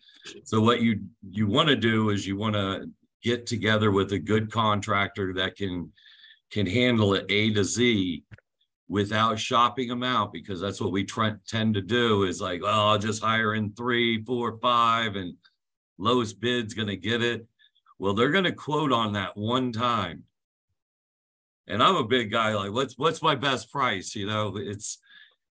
So 0.44 0.60
what 0.60 0.80
you 0.80 1.02
you 1.30 1.46
want 1.46 1.68
to 1.68 1.76
do 1.76 2.10
is 2.10 2.26
you 2.26 2.36
want 2.36 2.54
to 2.54 2.90
get 3.22 3.46
together 3.46 3.90
with 3.90 4.12
a 4.12 4.18
good 4.18 4.50
contractor 4.50 5.32
that 5.34 5.56
can 5.56 5.92
can 6.50 6.66
handle 6.66 7.14
it 7.14 7.26
A 7.28 7.52
to 7.52 7.64
Z 7.64 8.24
without 8.88 9.38
shopping 9.38 9.88
them 9.88 10.02
out 10.02 10.32
because 10.32 10.60
that's 10.60 10.80
what 10.80 10.92
we 10.92 11.04
try, 11.04 11.34
tend 11.46 11.74
to 11.74 11.82
do 11.82 12.24
is 12.24 12.40
like, 12.40 12.62
oh, 12.64 12.88
I'll 12.88 12.98
just 12.98 13.22
hire 13.22 13.54
in 13.54 13.72
three, 13.72 14.24
four, 14.24 14.58
five, 14.58 15.16
and 15.16 15.34
lowest 15.98 16.40
bid's 16.40 16.74
going 16.74 16.88
to 16.88 16.96
get 16.96 17.22
it. 17.22 17.46
Well, 17.98 18.14
they're 18.14 18.30
going 18.30 18.44
to 18.44 18.52
quote 18.52 18.92
on 18.92 19.12
that 19.12 19.36
one 19.36 19.72
time. 19.72 20.24
And 21.66 21.82
I'm 21.82 21.96
a 21.96 22.04
big 22.04 22.30
guy, 22.30 22.54
like, 22.54 22.72
what's 22.72 22.96
what's 22.96 23.20
my 23.20 23.34
best 23.34 23.70
price? 23.70 24.16
You 24.16 24.26
know, 24.26 24.56
it's 24.56 24.98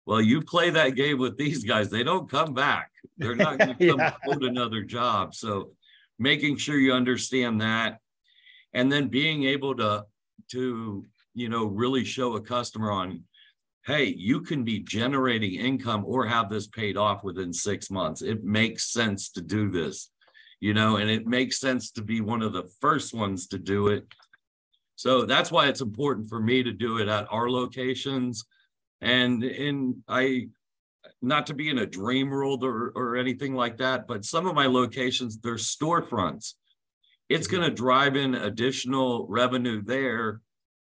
well, 0.05 0.21
you 0.21 0.41
play 0.41 0.69
that 0.69 0.89
game 0.95 1.17
with 1.17 1.37
these 1.37 1.63
guys, 1.63 1.89
they 1.89 2.03
don't 2.03 2.29
come 2.29 2.53
back. 2.53 2.91
They're 3.17 3.35
not 3.35 3.57
going 3.57 3.75
to 3.77 3.87
come 3.87 3.99
yeah. 3.99 4.11
quote 4.23 4.43
another 4.43 4.83
job. 4.83 5.33
So 5.33 5.71
making 6.19 6.57
sure 6.57 6.77
you 6.77 6.93
understand 6.93 7.61
that. 7.61 7.99
And 8.73 8.91
then 8.91 9.07
being 9.07 9.43
able 9.45 9.75
to 9.75 10.05
to 10.51 11.05
you 11.33 11.49
know 11.49 11.65
really 11.65 12.03
show 12.03 12.35
a 12.35 12.41
customer 12.41 12.91
on 12.91 13.23
hey, 13.85 14.05
you 14.05 14.41
can 14.41 14.63
be 14.63 14.79
generating 14.79 15.55
income 15.55 16.05
or 16.05 16.25
have 16.25 16.49
this 16.49 16.67
paid 16.67 16.95
off 16.95 17.23
within 17.23 17.51
six 17.51 17.91
months. 17.91 18.21
It 18.21 18.43
makes 18.43 18.91
sense 18.93 19.29
to 19.31 19.41
do 19.41 19.69
this, 19.69 20.09
you 20.61 20.73
know, 20.73 20.97
and 20.97 21.09
it 21.09 21.27
makes 21.27 21.59
sense 21.59 21.91
to 21.91 22.01
be 22.01 22.21
one 22.21 22.41
of 22.41 22.53
the 22.53 22.69
first 22.79 23.13
ones 23.13 23.47
to 23.47 23.57
do 23.57 23.87
it. 23.87 24.05
So 24.95 25.25
that's 25.25 25.51
why 25.51 25.67
it's 25.67 25.81
important 25.81 26.29
for 26.29 26.39
me 26.39 26.63
to 26.63 26.71
do 26.71 26.99
it 26.99 27.09
at 27.09 27.27
our 27.29 27.49
locations. 27.49 28.45
And 29.01 29.43
in 29.43 30.01
I 30.07 30.47
not 31.21 31.47
to 31.47 31.53
be 31.53 31.69
in 31.69 31.79
a 31.79 31.85
dream 31.85 32.29
world 32.29 32.63
or, 32.63 32.93
or 32.95 33.17
anything 33.17 33.53
like 33.53 33.77
that, 33.77 34.07
but 34.07 34.23
some 34.23 34.47
of 34.47 34.55
my 34.55 34.67
locations, 34.67 35.37
they're 35.37 35.55
storefronts. 35.55 36.53
It's 37.27 37.47
mm-hmm. 37.47 37.57
going 37.57 37.69
to 37.69 37.75
drive 37.75 38.15
in 38.15 38.35
additional 38.35 39.27
revenue 39.27 39.81
there 39.81 40.41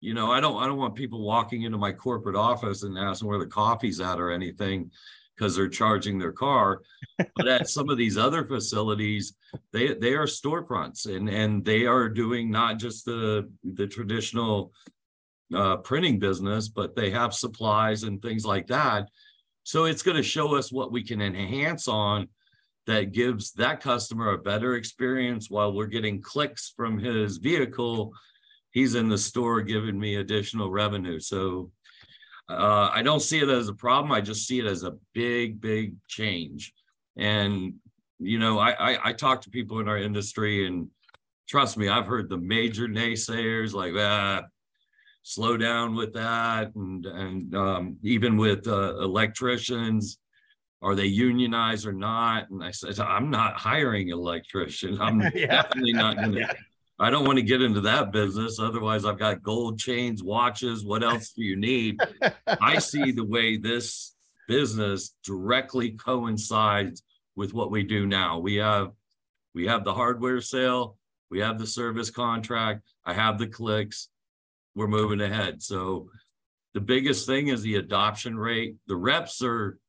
you 0.02 0.16
know, 0.16 0.32
I 0.32 0.42
don't 0.42 0.62
I 0.62 0.66
don't 0.66 0.78
want 0.78 0.96
people 0.96 1.22
walking 1.22 1.62
into 1.62 1.78
my 1.78 1.92
corporate 1.92 2.36
office 2.36 2.84
and 2.84 2.98
asking 2.98 3.28
where 3.28 3.40
the 3.40 3.46
coffee's 3.46 4.02
at 4.02 4.20
or 4.20 4.32
anything 4.32 4.92
because 5.38 5.56
they're 5.56 5.70
charging 5.70 6.18
their 6.18 6.32
car. 6.32 6.82
but 7.36 7.48
at 7.48 7.70
some 7.70 7.90
of 7.90 7.98
these 7.98 8.18
other 8.18 8.44
facilities, 8.44 9.34
they 9.72 9.94
they 9.94 10.14
are 10.14 10.26
storefronts 10.26 11.06
and 11.06 11.30
and 11.30 11.64
they 11.64 11.86
are 11.86 12.10
doing 12.10 12.50
not 12.50 12.80
just 12.80 13.06
the 13.06 13.50
the 13.64 13.88
traditional 13.88 14.74
uh, 15.56 15.78
printing 15.78 16.18
business, 16.18 16.68
but 16.68 16.96
they 16.96 17.12
have 17.12 17.34
supplies 17.34 18.04
and 18.04 18.22
things 18.22 18.44
like 18.44 18.68
that. 18.68 19.08
So 19.64 19.86
it's 19.86 20.02
going 20.02 20.18
to 20.18 20.24
show 20.24 20.56
us 20.56 20.72
what 20.72 20.92
we 20.92 21.04
can 21.04 21.22
enhance 21.22 21.88
on 21.88 22.28
that 22.88 23.12
gives 23.12 23.52
that 23.54 23.80
customer 23.80 24.32
a 24.32 24.38
better 24.40 24.76
experience 24.76 25.52
while 25.52 25.72
we're 25.72 25.86
getting 25.86 26.22
clicks 26.22 26.74
from 26.76 26.98
his 26.98 27.38
vehicle 27.38 28.14
he's 28.72 28.96
in 28.96 29.10
the 29.10 29.18
store 29.18 29.62
giving 29.62 30.00
me 30.00 30.16
additional 30.16 30.72
revenue. 30.72 31.20
So 31.20 31.72
uh, 32.50 32.90
I 32.94 33.02
don't 33.02 33.22
see 33.22 33.40
it 33.40 33.50
as 33.50 33.70
a 33.70 33.74
problem. 33.74 34.12
I 34.12 34.22
just 34.22 34.48
see 34.48 34.60
it 34.60 34.66
as 34.66 34.84
a 34.84 34.98
big, 35.14 35.62
big 35.62 35.96
change. 36.08 36.74
And 37.18 37.76
you 38.20 38.40
know, 38.40 38.60
I, 38.60 38.94
I, 38.94 39.10
I 39.10 39.14
talk 39.14 39.42
to 39.42 39.50
people 39.50 39.80
in 39.80 39.88
our 39.88 39.98
industry, 39.98 40.68
and 40.68 40.88
trust 41.50 41.78
me, 41.78 41.90
I've 41.90 42.06
heard 42.06 42.30
the 42.30 42.38
major 42.38 42.88
naysayers 42.88 43.74
like, 43.74 43.94
ah, 43.98 44.44
slow 45.24 45.58
down 45.58 45.96
with 45.96 46.14
that, 46.14 46.74
and 46.76 47.06
and 47.06 47.56
um, 47.56 47.98
even 48.04 48.38
with 48.38 48.68
uh, 48.68 48.98
electricians, 48.98 50.20
are 50.84 50.96
they 50.96 51.06
unionized 51.06 51.88
or 51.88 51.94
not? 51.94 52.50
And 52.52 52.64
I 52.64 52.72
said, 52.72 53.00
I'm 53.00 53.32
not 53.32 53.60
hiring 53.60 54.10
electrician. 54.10 55.02
I'm 55.02 55.22
yeah. 55.36 55.64
definitely 55.64 55.94
not 55.94 56.18
going 56.18 56.32
to. 56.34 56.40
Yeah. 56.42 56.54
I 57.02 57.10
don't 57.10 57.26
want 57.26 57.40
to 57.40 57.44
get 57.44 57.64
into 57.64 57.82
that 57.82 58.12
business. 58.12 58.60
Otherwise, 58.60 59.06
I've 59.06 59.18
got 59.18 59.42
gold 59.42 59.80
chains, 59.80 60.24
watches. 60.24 60.86
What 60.86 61.02
else 61.04 61.32
do 61.32 61.44
you 61.44 61.56
need? 61.56 62.00
I 62.46 62.78
see 62.80 63.12
the 63.12 63.26
way 63.26 63.58
this 63.58 64.14
business 64.48 65.16
directly 65.26 65.94
coincides 65.94 67.02
with 67.36 67.56
what 67.56 67.72
we 67.72 67.82
do 67.82 68.06
now. 68.06 68.38
We 68.38 68.58
have 68.58 68.92
we 69.56 69.66
have 69.66 69.84
the 69.84 69.96
hardware 69.96 70.42
sale, 70.42 70.96
we 71.32 71.40
have 71.40 71.58
the 71.58 71.66
service 71.66 72.12
contract, 72.12 72.84
I 73.04 73.14
have 73.14 73.40
the 73.40 73.48
clicks. 73.48 74.10
We're 74.76 74.88
moving 74.88 75.22
ahead. 75.22 75.64
So 75.64 76.08
the 76.76 76.82
biggest 76.82 77.26
thing 77.26 77.48
is 77.48 77.64
the 77.64 77.76
adoption 77.78 78.38
rate. 78.38 78.76
The 78.86 78.96
reps 78.96 79.42
are 79.42 79.80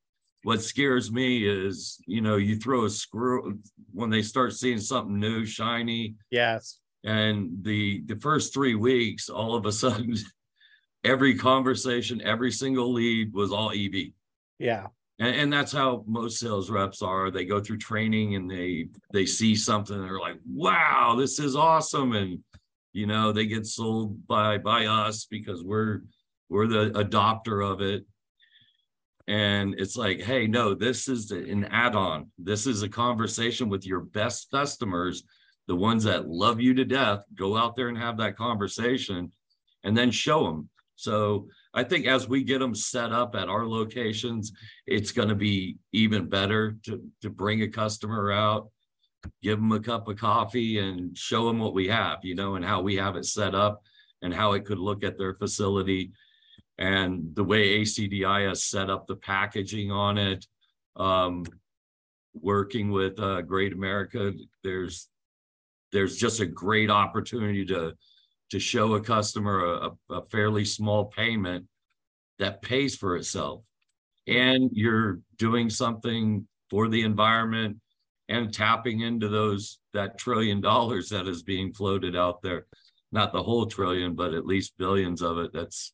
what 0.44 0.62
scares 0.62 1.12
me 1.12 1.46
is, 1.46 2.00
you 2.06 2.22
know, 2.22 2.36
you 2.36 2.56
throw 2.56 2.86
a 2.86 2.90
screw 2.90 3.58
when 3.92 4.08
they 4.08 4.22
start 4.22 4.54
seeing 4.54 4.80
something 4.80 5.20
new, 5.20 5.44
shiny. 5.44 6.14
Yes 6.30 6.78
and 7.04 7.62
the 7.62 8.02
the 8.06 8.16
first 8.16 8.54
three 8.54 8.74
weeks 8.74 9.28
all 9.28 9.54
of 9.54 9.66
a 9.66 9.72
sudden 9.72 10.14
every 11.04 11.36
conversation 11.36 12.20
every 12.22 12.52
single 12.52 12.92
lead 12.92 13.32
was 13.32 13.50
all 13.52 13.72
ev 13.74 13.94
yeah. 14.62 14.86
And, 15.18 15.34
and, 15.34 15.52
that's 15.52 15.72
how 15.72 16.04
most 16.06 16.38
sales 16.38 16.70
reps 16.70 17.02
are. 17.02 17.30
They 17.32 17.44
go 17.44 17.60
through 17.60 17.78
training 17.78 18.36
and 18.36 18.48
they 18.48 18.88
they 19.12 19.26
see 19.26 19.56
something 19.56 19.96
and 19.96 20.04
they're 20.04 20.20
like 20.20 20.38
wow 20.48 21.16
this 21.18 21.38
is 21.40 21.56
awesome. 21.56 22.12
And 22.12 22.38
you 22.92 23.06
know 23.06 23.32
they 23.32 23.46
get 23.46 23.66
sold 23.66 24.26
by 24.26 24.58
by 24.58 24.86
us 24.86 25.26
because 25.26 25.64
we're 25.64 26.02
we're 26.48 26.68
the 26.68 26.90
adopter 26.90 27.68
of 27.68 27.80
it. 27.82 28.06
And 29.26 29.74
it's 29.78 29.96
like 29.96 30.20
hey 30.20 30.46
no 30.46 30.74
this 30.74 31.08
is 31.08 31.32
an 31.32 31.64
add-on. 31.64 32.30
This 32.38 32.66
is 32.68 32.82
a 32.82 32.88
conversation 32.88 33.68
with 33.68 33.84
your 33.84 34.00
best 34.00 34.48
customers 34.52 35.24
the 35.68 35.76
ones 35.76 36.04
that 36.04 36.28
love 36.28 36.60
you 36.60 36.74
to 36.74 36.84
death, 36.84 37.24
go 37.34 37.56
out 37.56 37.76
there 37.76 37.88
and 37.88 37.98
have 37.98 38.18
that 38.18 38.36
conversation 38.36 39.32
and 39.84 39.96
then 39.96 40.10
show 40.10 40.44
them. 40.44 40.68
So 40.96 41.48
I 41.74 41.84
think 41.84 42.06
as 42.06 42.28
we 42.28 42.44
get 42.44 42.60
them 42.60 42.74
set 42.74 43.12
up 43.12 43.34
at 43.34 43.48
our 43.48 43.66
locations, 43.66 44.52
it's 44.86 45.12
going 45.12 45.28
to 45.28 45.34
be 45.34 45.78
even 45.92 46.28
better 46.28 46.76
to, 46.84 47.02
to 47.22 47.30
bring 47.30 47.62
a 47.62 47.68
customer 47.68 48.30
out, 48.30 48.68
give 49.42 49.58
them 49.58 49.72
a 49.72 49.80
cup 49.80 50.08
of 50.08 50.16
coffee 50.16 50.78
and 50.78 51.16
show 51.16 51.46
them 51.46 51.58
what 51.58 51.74
we 51.74 51.88
have, 51.88 52.18
you 52.22 52.34
know, 52.34 52.56
and 52.56 52.64
how 52.64 52.82
we 52.82 52.96
have 52.96 53.16
it 53.16 53.24
set 53.24 53.54
up 53.54 53.82
and 54.20 54.32
how 54.34 54.52
it 54.52 54.64
could 54.64 54.78
look 54.78 55.02
at 55.02 55.18
their 55.18 55.34
facility 55.34 56.12
and 56.78 57.34
the 57.34 57.44
way 57.44 57.80
ACDI 57.80 58.48
has 58.48 58.64
set 58.64 58.90
up 58.90 59.06
the 59.06 59.16
packaging 59.16 59.90
on 59.90 60.18
it. 60.18 60.46
Um, 60.96 61.44
working 62.34 62.90
with 62.90 63.18
uh, 63.20 63.42
Great 63.42 63.72
America, 63.72 64.32
there's 64.62 65.08
there's 65.92 66.16
just 66.16 66.40
a 66.40 66.46
great 66.46 66.90
opportunity 66.90 67.64
to 67.66 67.94
to 68.50 68.58
show 68.58 68.94
a 68.94 69.00
customer 69.00 69.64
a, 69.64 69.90
a 70.14 70.24
fairly 70.26 70.64
small 70.64 71.06
payment 71.06 71.66
that 72.38 72.62
pays 72.62 72.96
for 72.96 73.16
itself 73.16 73.62
and 74.26 74.70
you're 74.72 75.20
doing 75.38 75.70
something 75.70 76.46
for 76.70 76.88
the 76.88 77.02
environment 77.02 77.76
and 78.28 78.52
tapping 78.52 79.00
into 79.00 79.28
those 79.28 79.78
that 79.92 80.18
trillion 80.18 80.60
dollars 80.60 81.08
that 81.08 81.26
is 81.26 81.42
being 81.42 81.72
floated 81.72 82.16
out 82.16 82.42
there 82.42 82.66
not 83.10 83.32
the 83.32 83.42
whole 83.42 83.66
trillion 83.66 84.14
but 84.14 84.34
at 84.34 84.46
least 84.46 84.76
billions 84.78 85.22
of 85.22 85.38
it 85.38 85.52
that's 85.52 85.92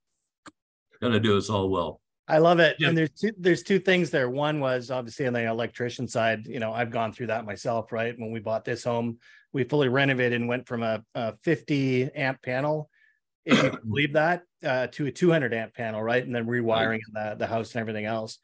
going 1.00 1.12
to 1.12 1.20
do 1.20 1.36
us 1.36 1.50
all 1.50 1.68
well 1.68 2.00
I 2.30 2.38
love 2.38 2.58
it. 2.60 2.76
Yeah. 2.78 2.88
And 2.88 2.98
there's 2.98 3.10
two 3.10 3.32
there's 3.38 3.62
two 3.62 3.78
things 3.78 4.10
there. 4.10 4.28
One 4.28 4.60
was 4.60 4.90
obviously 4.90 5.26
on 5.26 5.32
the 5.32 5.46
electrician 5.46 6.06
side, 6.06 6.46
you 6.46 6.60
know, 6.60 6.74
I've 6.74 6.90
gone 6.90 7.10
through 7.10 7.28
that 7.28 7.46
myself, 7.46 7.90
right? 7.90 8.14
When 8.18 8.30
we 8.30 8.38
bought 8.38 8.66
this 8.66 8.84
home, 8.84 9.16
we 9.52 9.64
fully 9.64 9.88
renovated 9.88 10.40
and 10.40 10.48
went 10.48 10.66
from 10.66 10.82
a, 10.82 11.02
a 11.14 11.34
50 11.42 12.10
amp 12.14 12.42
panel, 12.42 12.90
if 13.44 13.62
you 13.62 13.78
believe 13.88 14.12
that, 14.14 14.42
uh, 14.64 14.88
to 14.88 15.06
a 15.06 15.12
200 15.12 15.54
amp 15.54 15.74
panel, 15.74 16.02
right? 16.02 16.24
And 16.24 16.34
then 16.34 16.46
rewiring 16.46 17.00
the, 17.12 17.36
the 17.38 17.46
house 17.46 17.74
and 17.74 17.80
everything 17.80 18.04
else. 18.04 18.38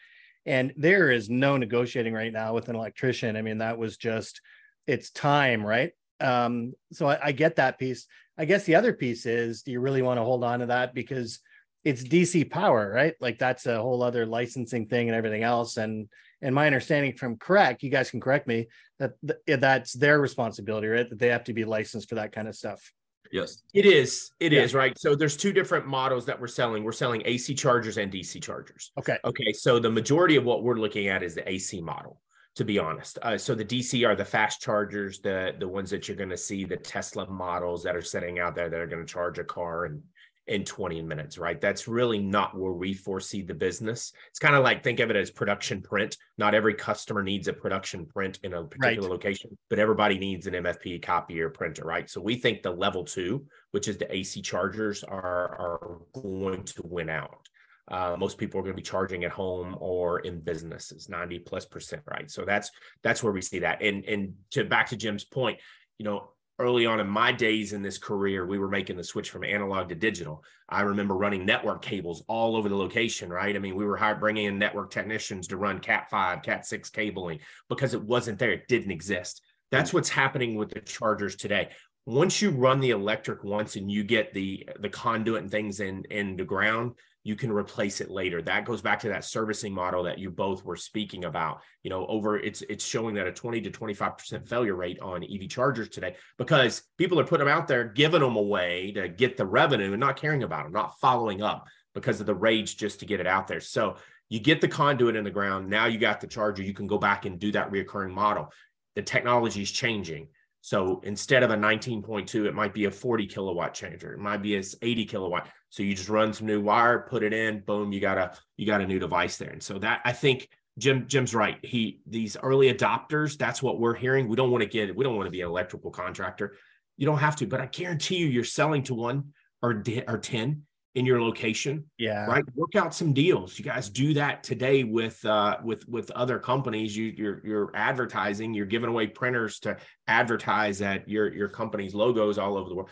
And 0.47 0.73
there 0.77 1.11
is 1.11 1.31
no 1.31 1.57
negotiating 1.57 2.13
right 2.13 2.33
now 2.33 2.55
with 2.55 2.69
an 2.69 2.77
electrician. 2.77 3.37
I 3.37 3.43
mean, 3.43 3.59
that 3.59 3.79
was 3.79 3.97
just 3.97 4.41
it's 4.87 5.11
time, 5.11 5.65
right? 5.65 5.93
Um, 6.21 6.75
so 6.93 7.09
I, 7.09 7.19
I 7.27 7.33
get 7.33 7.57
that 7.57 7.79
piece. 7.79 8.07
I 8.37 8.45
guess 8.45 8.65
the 8.65 8.75
other 8.75 8.93
piece 8.93 9.27
is 9.27 9.63
do 9.63 9.73
you 9.73 9.81
really 9.81 10.03
want 10.03 10.19
to 10.19 10.25
hold 10.25 10.45
on 10.45 10.61
to 10.61 10.67
that 10.67 10.95
because 10.95 11.41
it's 11.85 12.03
DC 12.03 12.51
power, 12.51 12.91
right? 12.91 13.15
Like 13.21 13.39
that's 13.39 13.67
a 13.67 13.81
whole 13.81 14.03
other 14.03 14.27
licensing 14.27 14.87
thing 14.87 15.09
and 15.09 15.17
everything 15.17 15.43
else. 15.43 15.77
And 15.77 16.09
and 16.45 16.55
my 16.55 16.67
understanding 16.67 17.15
from 17.15 17.37
correct, 17.37 17.83
you 17.83 17.91
guys 17.91 18.11
can 18.11 18.21
correct 18.21 18.47
me 18.47 18.69
that 18.99 19.13
th- 19.27 19.61
that's 19.61 19.95
their 19.95 20.21
responsibility, 20.21 20.87
right? 20.87 21.09
That 21.09 21.19
they 21.19 21.29
have 21.29 21.45
to 21.45 21.53
be 21.53 21.65
licensed 21.65 22.09
for 22.09 22.17
that 22.17 22.33
kind 22.33 22.47
of 22.47 22.55
stuff. 22.55 22.93
Yes, 23.33 23.63
it 23.73 23.87
is. 23.87 24.31
It 24.39 24.53
yeah. 24.53 24.61
is 24.61 24.75
right. 24.75 24.97
So 24.99 25.17
there's 25.17 25.37
two 25.37 25.53
different 25.53 25.87
models 25.87 26.27
that 26.27 26.39
we're 26.41 26.47
selling. 26.47 26.85
We're 26.85 26.93
selling 26.93 27.23
AC 27.25 27.55
chargers 27.55 27.97
and 27.97 28.13
DC 28.13 28.41
chargers. 28.43 28.93
Okay. 28.99 29.19
Okay. 29.25 29.53
So 29.53 29.81
the 29.81 29.91
majority 29.91 30.37
of 30.37 30.45
what 30.45 30.63
we're 30.63 30.77
looking 30.77 31.09
at 31.09 31.23
is 31.23 31.35
the 31.35 31.49
AC 31.51 31.81
model 31.81 32.21
to 32.57 32.65
be 32.65 32.79
honest. 32.79 33.19
Uh, 33.21 33.37
so 33.37 33.55
the 33.55 33.65
DC 33.65 34.07
are 34.07 34.15
the 34.15 34.25
fast 34.25 34.61
chargers, 34.61 35.19
the 35.19 35.55
the 35.59 35.67
ones 35.67 35.91
that 35.91 36.07
you're 36.07 36.17
going 36.17 36.31
to 36.31 36.37
see, 36.37 36.65
the 36.65 36.77
Tesla 36.77 37.29
models 37.29 37.83
that 37.83 37.97
are 37.97 38.03
sitting 38.03 38.39
out 38.39 38.55
there 38.55 38.69
that 38.69 38.81
are 38.81 38.87
going 38.87 39.05
to 39.05 39.13
charge 39.13 39.39
a 39.39 39.45
car 39.45 39.87
and 39.87 40.03
in 40.47 40.65
20 40.65 41.01
minutes, 41.03 41.39
right? 41.39 41.61
That's 41.61 41.89
really 41.89 42.19
not 42.19 42.57
where 42.57 42.73
we 42.73 42.93
foresee 42.93 43.43
the 43.43 43.55
business. 43.55 44.13
It's 44.29 44.39
kind 44.39 44.55
of 44.55 44.63
like 44.63 44.83
think 44.83 45.01
of 45.01 45.11
it 45.11 45.17
as 45.17 45.31
production 45.31 45.81
print. 45.81 46.19
Not 46.37 46.55
every 46.55 46.75
customer 46.75 47.23
needs 47.23 47.49
a 47.49 47.53
production 47.53 48.05
print 48.05 48.41
in 48.43 48.53
a 48.53 48.65
particular 48.65 49.09
right. 49.09 49.13
location, 49.13 49.57
but 49.71 49.79
everybody 49.79 50.19
needs 50.19 50.47
an 50.47 50.55
MFP 50.55 51.03
copier 51.03 51.49
printer, 51.49 51.85
right? 51.85 52.09
So 52.11 52.21
we 52.21 52.37
think 52.37 52.63
the 52.63 52.71
level 52.71 53.05
two, 53.05 53.47
which 53.71 53.89
is 53.89 53.97
the 53.97 54.15
AC 54.15 54.43
chargers, 54.43 55.03
are, 55.03 55.23
are 55.23 55.99
going 56.13 56.65
to 56.65 56.83
win 56.85 57.09
out. 57.09 57.49
Uh, 57.89 58.17
most 58.19 58.39
people 58.39 58.59
are 58.59 58.63
going 58.63 58.75
to 58.75 58.81
be 58.81 58.83
charging 58.83 59.25
at 59.25 59.31
home 59.31 59.77
or 59.79 60.21
in 60.21 60.41
businesses, 60.41 61.09
90 61.09 61.41
plus 61.41 61.67
percent, 61.67 62.03
right? 62.11 62.31
So 62.31 62.45
that's 62.45 62.71
that's 63.03 63.23
where 63.23 63.33
we 63.33 63.43
see 63.43 63.59
that. 63.59 63.83
And 63.83 64.05
and 64.07 64.35
to 64.53 64.65
back 64.65 64.89
to 64.89 64.97
Jim's 64.97 65.25
point, 65.25 65.59
you 65.99 66.05
know, 66.05 66.31
early 66.59 66.87
on 66.87 67.01
in 67.01 67.07
my 67.09 67.33
days 67.33 67.73
in 67.73 67.83
this 67.83 67.99
career, 67.99 68.47
we 68.47 68.59
were 68.59 68.69
making 68.69 68.97
the 68.97 69.05
switch 69.05 69.31
from 69.31 69.45
analog 69.45 69.89
to 69.89 69.95
digital. 69.95 70.45
I 70.69 70.83
remember 70.83 71.15
running 71.15 71.45
network 71.45 71.83
cables 71.83 72.23
all 72.29 72.57
over 72.57 72.69
the 72.69 72.77
location, 72.77 73.31
right? 73.31 73.55
I 73.55 73.59
mean, 73.59 73.75
we 73.75 73.85
were 73.85 74.17
bringing 74.21 74.47
in 74.47 74.59
network 74.59 74.91
technicians 74.91 75.49
to 75.49 75.57
run 75.57 75.81
Cat 75.81 76.09
5, 76.11 76.43
Cat 76.43 76.67
6 76.67 76.91
cabling 76.91 77.41
because 77.69 77.95
it 77.95 78.03
wasn't 78.03 78.39
there. 78.39 78.53
It 78.53 78.69
didn't 78.69 78.93
exist. 78.93 79.43
That's 79.71 79.93
what's 79.93 80.09
happening 80.09 80.55
with 80.55 80.71
the 80.71 80.81
chargers 80.81 81.35
today. 81.35 81.71
Once 82.07 82.41
you 82.41 82.51
run 82.51 82.81
the 82.81 82.91
electric 82.91 83.43
once 83.43 83.77
and 83.77 83.91
you 83.91 84.05
get 84.05 84.33
the 84.35 84.69
the 84.79 84.91
conduit 84.91 85.43
and 85.43 85.51
things 85.51 85.81
in 85.81 86.05
in 86.11 86.37
the 86.37 86.45
ground, 86.45 86.93
you 87.25 87.35
can 87.35 87.51
replace 87.51 88.03
it 88.03 88.11
later. 88.11 88.43
That 88.43 88.67
goes 88.67 88.83
back 88.83 89.01
to 89.01 89.09
that 89.09 89.25
servicing 89.25 89.73
model 89.73 90.05
that 90.05 90.19
you 90.19 90.31
both 90.31 90.63
were 90.63 90.77
speaking 90.77 91.25
about. 91.25 91.63
You 91.83 91.89
know, 91.89 92.07
over 92.07 92.39
it's 92.39 92.63
it's 92.69 92.85
showing 92.85 93.15
that 93.15 93.27
a 93.27 93.33
20 93.33 93.63
to 93.63 93.71
25% 93.71 94.47
failure 94.47 94.77
rate 94.77 95.01
on 95.01 95.25
EV 95.25 95.49
chargers 95.49 95.89
today 95.89 96.17
because 96.37 96.83
people 96.99 97.19
are 97.19 97.25
putting 97.25 97.47
them 97.47 97.57
out 97.57 97.67
there, 97.67 97.85
giving 97.85 98.21
them 98.21 98.37
away 98.37 98.93
to 98.93 99.09
get 99.09 99.39
the 99.39 99.47
revenue 99.47 99.93
and 99.93 100.01
not 100.01 100.17
caring 100.17 100.43
about 100.43 100.65
them, 100.65 100.73
not 100.73 101.01
following 101.01 101.43
up 101.43 101.67
because 101.95 102.21
of 102.21 102.27
the 102.27 102.35
rage 102.35 102.77
just 102.77 103.01
to 103.01 103.07
get 103.07 103.21
it 103.21 103.27
out 103.27 103.49
there. 103.49 103.61
So 103.61 103.97
you 104.29 104.39
get 104.39 104.61
the 104.61 104.69
conduit 104.69 105.17
in 105.17 105.25
the 105.25 105.31
ground. 105.31 105.71
Now 105.71 105.87
you 105.87 105.99
got 105.99 106.21
the 106.21 106.27
charger. 106.27 106.63
You 106.63 106.75
can 106.75 106.87
go 106.87 106.99
back 106.99 107.25
and 107.25 107.39
do 107.39 107.53
that 107.53 107.71
reoccurring 107.71 108.13
model. 108.13 108.51
The 108.97 109.03
technology 109.03 109.63
is 109.63 109.71
changing. 109.71 110.29
So 110.61 111.03
instead 111.05 111.43
of 111.43 111.51
a 111.51 111.57
19.2, 111.57 112.47
it 112.47 112.55
might 112.55 112.73
be 112.73 112.87
a 112.87 112.91
40 112.91 113.27
kilowatt 113.27 113.75
charger 113.75 114.15
It 114.15 114.19
might 114.19 114.41
be 114.41 114.57
a 114.57 114.63
80 114.81 115.05
kilowatt. 115.05 115.49
So 115.75 115.83
you 115.83 115.93
just 115.93 116.09
run 116.09 116.33
some 116.33 116.47
new 116.47 116.61
wire, 116.61 117.01
put 117.01 117.25
it 117.25 117.33
in, 117.33 117.59
boom, 117.59 117.91
you 117.91 117.99
got 118.01 118.17
a 118.17 118.31
you 118.57 118.65
got 118.65 118.81
a 118.81 118.87
new 118.87 119.01
device 119.01 119.39
there. 119.39 119.51
And 119.51 119.61
so 119.61 119.77
that 119.81 120.03
I 120.05 120.13
think 120.13 120.49
Jim 120.79 121.09
Jim's 121.09 121.35
right. 121.35 121.59
He 121.63 122.01
these 122.07 122.37
early 122.41 122.73
adopters, 122.73 123.37
that's 123.37 123.61
what 123.61 123.81
we're 123.81 123.97
hearing. 123.97 124.29
We 124.29 124.37
don't 124.37 124.53
want 124.53 124.63
to 124.63 124.69
get 124.69 124.95
we 124.95 125.03
don't 125.03 125.17
want 125.17 125.27
to 125.27 125.33
be 125.33 125.41
an 125.41 125.49
electrical 125.49 125.91
contractor. 125.91 126.55
You 126.97 127.07
don't 127.07 127.19
have 127.19 127.35
to, 127.37 127.49
but 127.49 127.61
I 127.61 127.67
guarantee 127.67 128.19
you, 128.19 128.27
you're 128.27 128.45
selling 128.45 128.85
to 128.85 128.95
one 128.95 129.33
or 129.63 129.83
or 130.07 130.19
ten 130.19 130.63
in 130.95 131.07
your 131.07 131.21
location. 131.21 131.87
Yeah. 131.99 132.27
Right. 132.27 132.45
Work 132.55 132.77
out 132.77 132.95
some 132.95 133.13
deals. 133.13 133.59
You 133.59 133.65
guys 133.65 133.89
do 133.89 134.15
that 134.15 134.45
today 134.45 134.85
with 134.85 135.25
uh 135.25 135.57
with 135.65 135.89
with 135.89 136.09
other 136.13 136.39
companies. 136.39 136.97
You 136.97 137.13
you're 137.17 137.45
you're 137.45 137.71
advertising, 137.75 138.55
you're 138.55 138.65
giving 138.65 138.91
away 138.91 139.09
printers 139.09 139.59
to 139.61 139.77
advertise 140.07 140.83
at 140.83 141.09
your 141.09 141.35
your 141.35 141.49
company's 141.49 141.97
logos 141.97 142.39
all 142.39 142.57
over 142.57 142.69
the 142.69 142.77
world. 142.77 142.91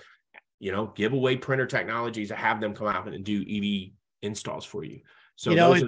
You 0.63 0.73
know, 0.73 0.93
give 0.95 1.13
away 1.13 1.37
printer 1.37 1.67
technologies 1.67 2.29
to 2.29 2.37
have 2.37 2.61
them 2.61 2.75
come 2.75 2.87
out 2.87 3.09
and 3.09 3.25
do 3.25 3.43
EV 3.43 3.93
installs 4.23 4.65
for 4.65 4.85
you. 4.85 5.01
So 5.37 5.51
you 5.51 5.57
know, 5.57 5.75
are, 5.75 5.81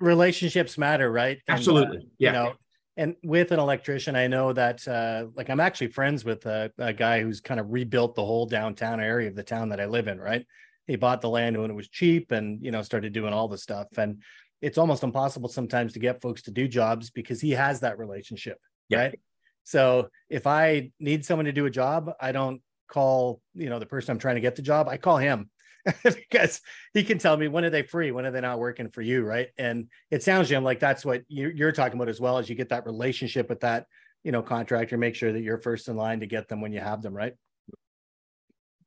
relationships 0.00 0.78
matter, 0.78 1.10
right? 1.10 1.38
Absolutely. 1.48 1.98
Uh, 1.98 2.00
yeah. 2.18 2.28
You 2.28 2.32
know, 2.32 2.52
and 2.96 3.16
with 3.22 3.52
an 3.52 3.60
electrician, 3.60 4.16
I 4.16 4.26
know 4.26 4.52
that 4.52 4.86
uh, 4.88 5.26
like 5.34 5.50
I'm 5.50 5.60
actually 5.60 5.88
friends 5.88 6.24
with 6.24 6.46
a, 6.46 6.72
a 6.78 6.92
guy 6.92 7.22
who's 7.22 7.40
kind 7.40 7.60
of 7.60 7.70
rebuilt 7.70 8.14
the 8.14 8.24
whole 8.24 8.46
downtown 8.46 9.00
area 9.00 9.28
of 9.28 9.36
the 9.36 9.42
town 9.42 9.68
that 9.68 9.80
I 9.80 9.86
live 9.86 10.08
in, 10.08 10.18
right? 10.18 10.46
he 10.86 10.96
bought 10.96 11.20
the 11.20 11.28
land 11.28 11.60
when 11.60 11.70
it 11.70 11.74
was 11.74 11.88
cheap 11.88 12.32
and 12.32 12.62
you 12.64 12.70
know 12.70 12.82
started 12.82 13.12
doing 13.12 13.32
all 13.32 13.48
the 13.48 13.58
stuff 13.58 13.86
and 13.96 14.22
it's 14.60 14.78
almost 14.78 15.02
impossible 15.02 15.48
sometimes 15.48 15.92
to 15.92 15.98
get 15.98 16.20
folks 16.20 16.42
to 16.42 16.50
do 16.50 16.68
jobs 16.68 17.10
because 17.10 17.40
he 17.40 17.50
has 17.50 17.80
that 17.80 17.98
relationship 17.98 18.58
yeah. 18.88 18.98
right 18.98 19.20
so 19.64 20.08
if 20.28 20.46
i 20.46 20.90
need 20.98 21.24
someone 21.24 21.46
to 21.46 21.52
do 21.52 21.66
a 21.66 21.70
job 21.70 22.12
i 22.20 22.32
don't 22.32 22.60
call 22.92 23.40
you 23.54 23.70
know 23.70 23.78
the 23.78 23.86
person 23.86 24.12
i'm 24.12 24.18
trying 24.18 24.34
to 24.34 24.40
get 24.40 24.56
the 24.56 24.62
job 24.62 24.88
i 24.88 24.96
call 24.96 25.16
him 25.16 25.48
because 26.04 26.60
he 26.94 27.02
can 27.02 27.18
tell 27.18 27.36
me 27.36 27.48
when 27.48 27.64
are 27.64 27.70
they 27.70 27.82
free 27.82 28.12
when 28.12 28.24
are 28.24 28.30
they 28.30 28.40
not 28.40 28.58
working 28.58 28.88
for 28.88 29.02
you 29.02 29.24
right 29.24 29.48
and 29.58 29.88
it 30.10 30.22
sounds 30.22 30.48
jim 30.48 30.62
like 30.62 30.78
that's 30.78 31.04
what 31.04 31.22
you're 31.28 31.72
talking 31.72 31.98
about 31.98 32.08
as 32.08 32.20
well 32.20 32.38
as 32.38 32.48
you 32.48 32.54
get 32.54 32.68
that 32.68 32.86
relationship 32.86 33.48
with 33.48 33.60
that 33.60 33.86
you 34.22 34.30
know 34.30 34.42
contractor 34.42 34.96
make 34.96 35.14
sure 35.14 35.32
that 35.32 35.42
you're 35.42 35.58
first 35.58 35.88
in 35.88 35.96
line 35.96 36.20
to 36.20 36.26
get 36.26 36.48
them 36.48 36.60
when 36.60 36.72
you 36.72 36.80
have 36.80 37.02
them 37.02 37.14
right 37.14 37.34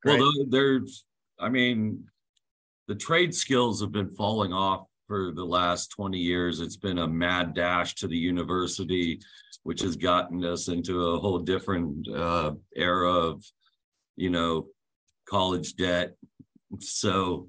Great. 0.02 0.20
well 0.20 0.32
there's 0.48 1.04
I 1.38 1.48
mean, 1.48 2.04
the 2.88 2.94
trade 2.94 3.34
skills 3.34 3.80
have 3.80 3.92
been 3.92 4.10
falling 4.10 4.52
off 4.52 4.86
for 5.06 5.32
the 5.32 5.44
last 5.44 5.90
20 5.90 6.18
years. 6.18 6.60
It's 6.60 6.76
been 6.76 6.98
a 6.98 7.06
mad 7.08 7.54
dash 7.54 7.94
to 7.96 8.08
the 8.08 8.16
university, 8.16 9.20
which 9.62 9.80
has 9.82 9.96
gotten 9.96 10.44
us 10.44 10.68
into 10.68 11.08
a 11.08 11.18
whole 11.18 11.38
different 11.38 12.08
uh, 12.08 12.52
era 12.74 13.12
of, 13.12 13.44
you 14.16 14.30
know, 14.30 14.66
college 15.28 15.76
debt. 15.76 16.16
So, 16.80 17.48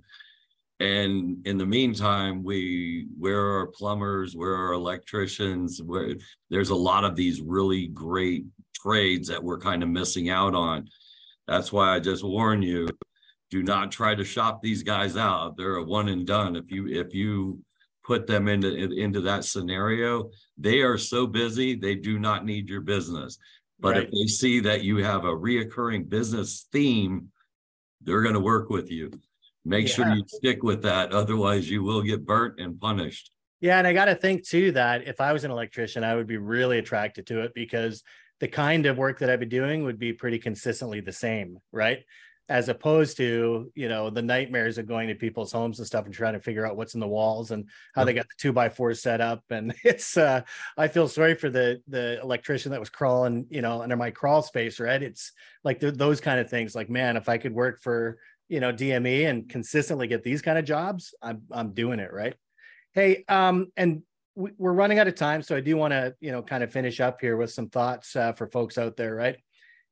and 0.79 1.45
in 1.47 1.57
the 1.57 1.65
meantime, 1.65 2.43
we 2.43 3.07
where 3.17 3.59
are 3.59 3.67
plumbers, 3.67 4.35
where 4.35 4.55
are 4.55 4.73
electricians? 4.73 5.81
Where 5.81 6.15
there's 6.49 6.69
a 6.69 6.75
lot 6.75 7.03
of 7.03 7.15
these 7.15 7.41
really 7.41 7.87
great 7.87 8.45
trades 8.75 9.27
that 9.29 9.43
we're 9.43 9.59
kind 9.59 9.81
of 9.81 9.89
missing 9.89 10.29
out 10.29 10.53
on. 10.53 10.87
That's 11.47 11.71
why 11.71 11.95
I 11.95 11.99
just 11.99 12.23
warn 12.23 12.61
you 12.61 12.87
do 13.49 13.63
not 13.63 13.91
try 13.91 14.13
to 14.13 14.23
shop 14.23 14.61
these 14.61 14.83
guys 14.83 15.15
out. 15.15 15.55
They're 15.57 15.77
a 15.77 15.83
one 15.83 16.09
and 16.09 16.27
done. 16.27 16.55
If 16.55 16.71
you 16.71 16.87
if 16.87 17.13
you 17.13 17.59
put 18.03 18.27
them 18.27 18.47
into 18.47 18.69
into 18.91 19.21
that 19.21 19.45
scenario, 19.45 20.29
they 20.57 20.81
are 20.81 20.97
so 20.97 21.27
busy 21.27 21.75
they 21.75 21.95
do 21.95 22.19
not 22.19 22.45
need 22.45 22.69
your 22.69 22.81
business. 22.81 23.37
But 23.79 23.95
right. 23.95 24.03
if 24.03 24.11
they 24.11 24.27
see 24.27 24.59
that 24.61 24.83
you 24.83 24.97
have 24.97 25.23
a 25.23 25.35
reoccurring 25.35 26.09
business 26.09 26.67
theme, 26.71 27.29
they're 28.01 28.23
going 28.23 28.33
to 28.33 28.39
work 28.39 28.69
with 28.69 28.91
you. 28.91 29.11
Make 29.65 29.87
yeah. 29.87 29.93
sure 29.93 30.07
you 30.09 30.23
stick 30.27 30.63
with 30.63 30.81
that. 30.83 31.11
Otherwise, 31.11 31.69
you 31.69 31.83
will 31.83 32.01
get 32.01 32.25
burnt 32.25 32.59
and 32.59 32.79
punished. 32.79 33.31
Yeah. 33.59 33.77
And 33.77 33.87
I 33.87 33.93
got 33.93 34.05
to 34.05 34.15
think 34.15 34.47
too 34.47 34.71
that 34.71 35.07
if 35.07 35.19
I 35.19 35.33
was 35.33 35.43
an 35.43 35.51
electrician, 35.51 36.03
I 36.03 36.15
would 36.15 36.27
be 36.27 36.37
really 36.37 36.79
attracted 36.79 37.27
to 37.27 37.41
it 37.41 37.53
because 37.53 38.03
the 38.39 38.47
kind 38.47 38.85
of 38.85 38.97
work 38.97 39.19
that 39.19 39.29
I'd 39.29 39.39
be 39.39 39.45
doing 39.45 39.83
would 39.83 39.99
be 39.99 40.13
pretty 40.13 40.39
consistently 40.39 41.01
the 41.01 41.11
same. 41.11 41.57
Right 41.71 42.03
as 42.49 42.69
opposed 42.69 43.17
to 43.17 43.71
you 43.75 43.89
know 43.89 44.09
the 44.09 44.21
nightmares 44.21 44.77
of 44.77 44.87
going 44.87 45.07
to 45.07 45.15
people's 45.15 45.51
homes 45.51 45.79
and 45.79 45.87
stuff 45.87 46.05
and 46.05 46.13
trying 46.13 46.33
to 46.33 46.39
figure 46.39 46.65
out 46.65 46.77
what's 46.77 46.93
in 46.93 46.99
the 46.99 47.07
walls 47.07 47.51
and 47.51 47.67
how 47.93 48.03
they 48.03 48.13
got 48.13 48.27
the 48.27 48.35
two 48.37 48.53
by 48.53 48.69
four 48.69 48.93
set 48.93 49.21
up. 49.21 49.43
And 49.57 49.73
it's 49.83 50.17
uh 50.17 50.41
i 50.77 50.87
feel 50.87 51.07
sorry 51.07 51.33
for 51.33 51.49
the 51.49 51.81
the 51.87 52.21
electrician 52.21 52.71
that 52.71 52.79
was 52.79 52.89
crawling 52.89 53.47
you 53.49 53.61
know 53.61 53.81
under 53.81 53.95
my 53.97 54.11
crawl 54.11 54.41
space 54.41 54.79
right? 54.79 55.01
It's 55.01 55.31
like 55.63 55.79
th- 55.79 55.95
those 55.95 56.21
kind 56.21 56.39
of 56.39 56.49
things 56.49 56.75
like 56.75 56.89
man 56.89 57.17
if 57.17 57.27
i 57.27 57.37
could 57.37 57.53
work 57.53 57.81
for 57.81 58.19
you 58.49 58.59
know 58.59 58.71
dme 58.71 59.27
and 59.29 59.49
consistently 59.49 60.07
get 60.07 60.23
these 60.23 60.41
kind 60.41 60.57
of 60.57 60.65
jobs 60.65 61.15
i'm 61.21 61.41
i'm 61.51 61.73
doing 61.73 61.99
it 61.99 62.13
right? 62.13 62.35
Hey 62.93 63.25
um 63.27 63.71
and 63.75 64.03
we're 64.35 64.73
running 64.73 64.99
out 64.99 65.07
of 65.07 65.15
time 65.15 65.41
so 65.41 65.55
i 65.55 65.59
do 65.59 65.75
want 65.75 65.91
to 65.91 66.15
you 66.19 66.31
know 66.31 66.43
kind 66.43 66.63
of 66.63 66.71
finish 66.71 66.99
up 66.99 67.19
here 67.19 67.35
with 67.35 67.51
some 67.51 67.69
thoughts 67.69 68.15
uh, 68.15 68.33
for 68.33 68.47
folks 68.47 68.77
out 68.77 68.95
there 68.95 69.15
right 69.15 69.37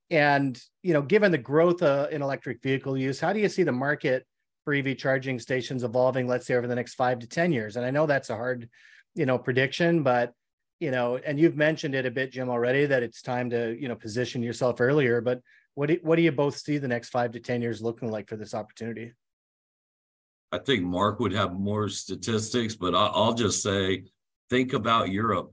and 0.10 0.62
you 0.84 0.94
know, 0.94 1.02
given 1.02 1.32
the 1.32 1.38
growth 1.38 1.82
uh, 1.82 2.08
in 2.12 2.22
electric 2.22 2.62
vehicle 2.62 2.98
use, 2.98 3.20
how 3.20 3.34
do 3.34 3.40
you 3.40 3.50
see 3.50 3.64
the 3.64 3.72
market 3.72 4.26
for 4.64 4.74
EV 4.74 4.98
charging 4.98 5.40
stations 5.40 5.84
evolving? 5.84 6.28
Let's 6.28 6.46
say 6.46 6.56
over 6.56 6.68
the 6.68 6.76
next 6.76 6.96
five 6.96 7.20
to 7.20 7.28
ten 7.28 7.52
years. 7.52 7.76
And 7.76 7.86
I 7.86 7.92
know 7.92 8.06
that's 8.06 8.30
a 8.30 8.36
hard, 8.36 8.70
you 9.16 9.26
know, 9.26 9.38
prediction, 9.38 10.04
but 10.04 10.34
you 10.80 10.92
know, 10.92 11.18
and 11.18 11.40
you've 11.40 11.56
mentioned 11.56 11.96
it 11.96 12.06
a 12.06 12.12
bit, 12.12 12.32
Jim, 12.32 12.50
already 12.50 12.86
that 12.86 13.02
it's 13.02 13.22
time 13.22 13.50
to 13.50 13.76
you 13.80 13.88
know 13.88 13.96
position 13.96 14.44
yourself 14.44 14.80
earlier. 14.80 15.22
But 15.22 15.42
what 15.74 15.90
do, 15.90 15.98
what 16.04 16.18
do 16.18 16.22
you 16.22 16.32
both 16.32 16.58
see 16.58 16.78
the 16.78 16.88
next 16.88 17.10
five 17.10 17.32
to 17.32 17.40
ten 17.40 17.62
years 17.62 17.82
looking 17.82 18.12
like 18.12 18.30
for 18.30 18.38
this 18.38 18.54
opportunity? 18.54 19.14
I 20.52 20.60
think 20.60 20.84
Mark 20.84 21.20
would 21.20 21.34
have 21.34 21.54
more 21.54 21.90
statistics, 21.90 22.76
but 22.76 22.94
I'll 22.96 23.34
just 23.34 23.62
say, 23.62 24.04
think 24.50 24.74
about 24.74 25.10
Europe. 25.10 25.52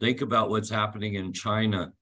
Think 0.00 0.20
about 0.20 0.50
what's 0.50 0.68
happening 0.68 1.14
in 1.14 1.32
China 1.32 1.92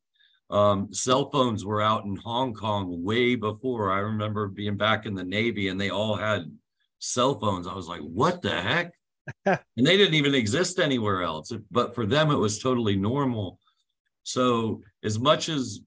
um, 0.51 0.93
cell 0.93 1.31
phones 1.31 1.65
were 1.65 1.83
out 1.83 2.05
in 2.05 2.17
Hong 2.17 2.55
Kong 2.55 3.03
way 3.03 3.35
before. 3.35 3.93
I 3.93 3.99
remember 3.99 4.49
being 4.49 4.77
back 4.77 5.07
in 5.07 5.15
the 5.15 5.25
Navy 5.25 5.69
and 5.69 5.81
they 5.81 5.91
all 5.91 6.17
had 6.17 6.51
cell 6.99 7.39
phones. 7.39 7.67
I 7.67 7.75
was 7.75 7.89
like, 7.89 8.01
what 8.01 8.43
the 8.43 8.61
heck? 8.61 8.93
and 9.45 9.59
they 9.77 9.97
didn't 9.97 10.15
even 10.15 10.35
exist 10.35 10.79
anywhere 10.79 11.23
else. 11.23 11.53
But 11.71 11.95
for 11.95 12.07
them, 12.07 12.31
it 12.31 12.37
was 12.37 12.59
totally 12.59 12.97
normal. 12.97 13.59
So 14.23 14.83
as 15.05 15.19
much 15.19 15.49
as 15.49 15.81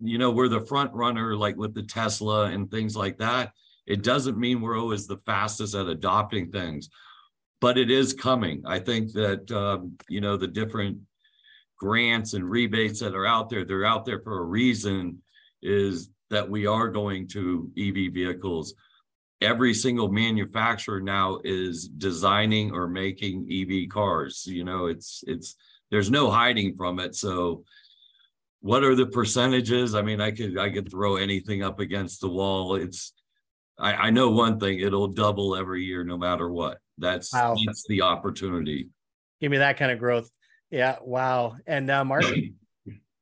you 0.00 0.18
know, 0.18 0.30
we're 0.30 0.48
the 0.48 0.66
front 0.66 0.92
runner, 0.94 1.36
like 1.36 1.56
with 1.56 1.74
the 1.74 1.82
Tesla 1.82 2.44
and 2.44 2.70
things 2.70 2.96
like 2.96 3.18
that, 3.18 3.52
it 3.86 4.02
doesn't 4.02 4.38
mean 4.38 4.60
we're 4.60 4.78
always 4.78 5.06
the 5.06 5.18
fastest 5.18 5.74
at 5.74 5.86
adopting 5.86 6.50
things. 6.50 6.88
But 7.60 7.76
it 7.76 7.90
is 7.90 8.14
coming. 8.14 8.62
I 8.66 8.78
think 8.78 9.12
that 9.12 9.50
um, 9.50 9.96
you 10.08 10.20
know 10.20 10.36
the 10.36 10.46
different 10.46 10.98
grants 11.80 12.34
and 12.34 12.48
rebates 12.48 13.00
that 13.00 13.14
are 13.14 13.26
out 13.26 13.48
there, 13.48 13.64
they're 13.64 13.86
out 13.86 14.04
there 14.04 14.20
for 14.20 14.38
a 14.38 14.44
reason, 14.44 15.18
is 15.62 16.10
that 16.28 16.48
we 16.48 16.66
are 16.66 16.88
going 16.88 17.26
to 17.26 17.70
EV 17.76 18.12
vehicles. 18.12 18.74
Every 19.40 19.72
single 19.72 20.12
manufacturer 20.12 21.00
now 21.00 21.40
is 21.42 21.88
designing 21.88 22.72
or 22.72 22.86
making 22.86 23.48
EV 23.50 23.88
cars. 23.88 24.46
You 24.46 24.64
know, 24.64 24.86
it's 24.86 25.24
it's 25.26 25.56
there's 25.90 26.10
no 26.10 26.30
hiding 26.30 26.76
from 26.76 27.00
it. 27.00 27.16
So 27.16 27.64
what 28.60 28.84
are 28.84 28.94
the 28.94 29.06
percentages? 29.06 29.94
I 29.94 30.02
mean, 30.02 30.20
I 30.20 30.32
could 30.32 30.58
I 30.58 30.68
could 30.68 30.90
throw 30.90 31.16
anything 31.16 31.62
up 31.62 31.80
against 31.80 32.20
the 32.20 32.28
wall. 32.28 32.74
It's 32.74 33.14
I, 33.78 33.94
I 33.94 34.10
know 34.10 34.30
one 34.30 34.60
thing, 34.60 34.80
it'll 34.80 35.08
double 35.08 35.56
every 35.56 35.84
year 35.84 36.04
no 36.04 36.18
matter 36.18 36.50
what. 36.50 36.76
That's 36.98 37.32
wow. 37.32 37.56
that's 37.64 37.86
the 37.88 38.02
opportunity. 38.02 38.90
Give 39.40 39.50
me 39.50 39.56
that 39.56 39.78
kind 39.78 39.90
of 39.90 39.98
growth. 39.98 40.30
Yeah. 40.70 40.96
Wow. 41.02 41.56
And 41.66 41.90
uh, 41.90 42.04
Mark. 42.04 42.24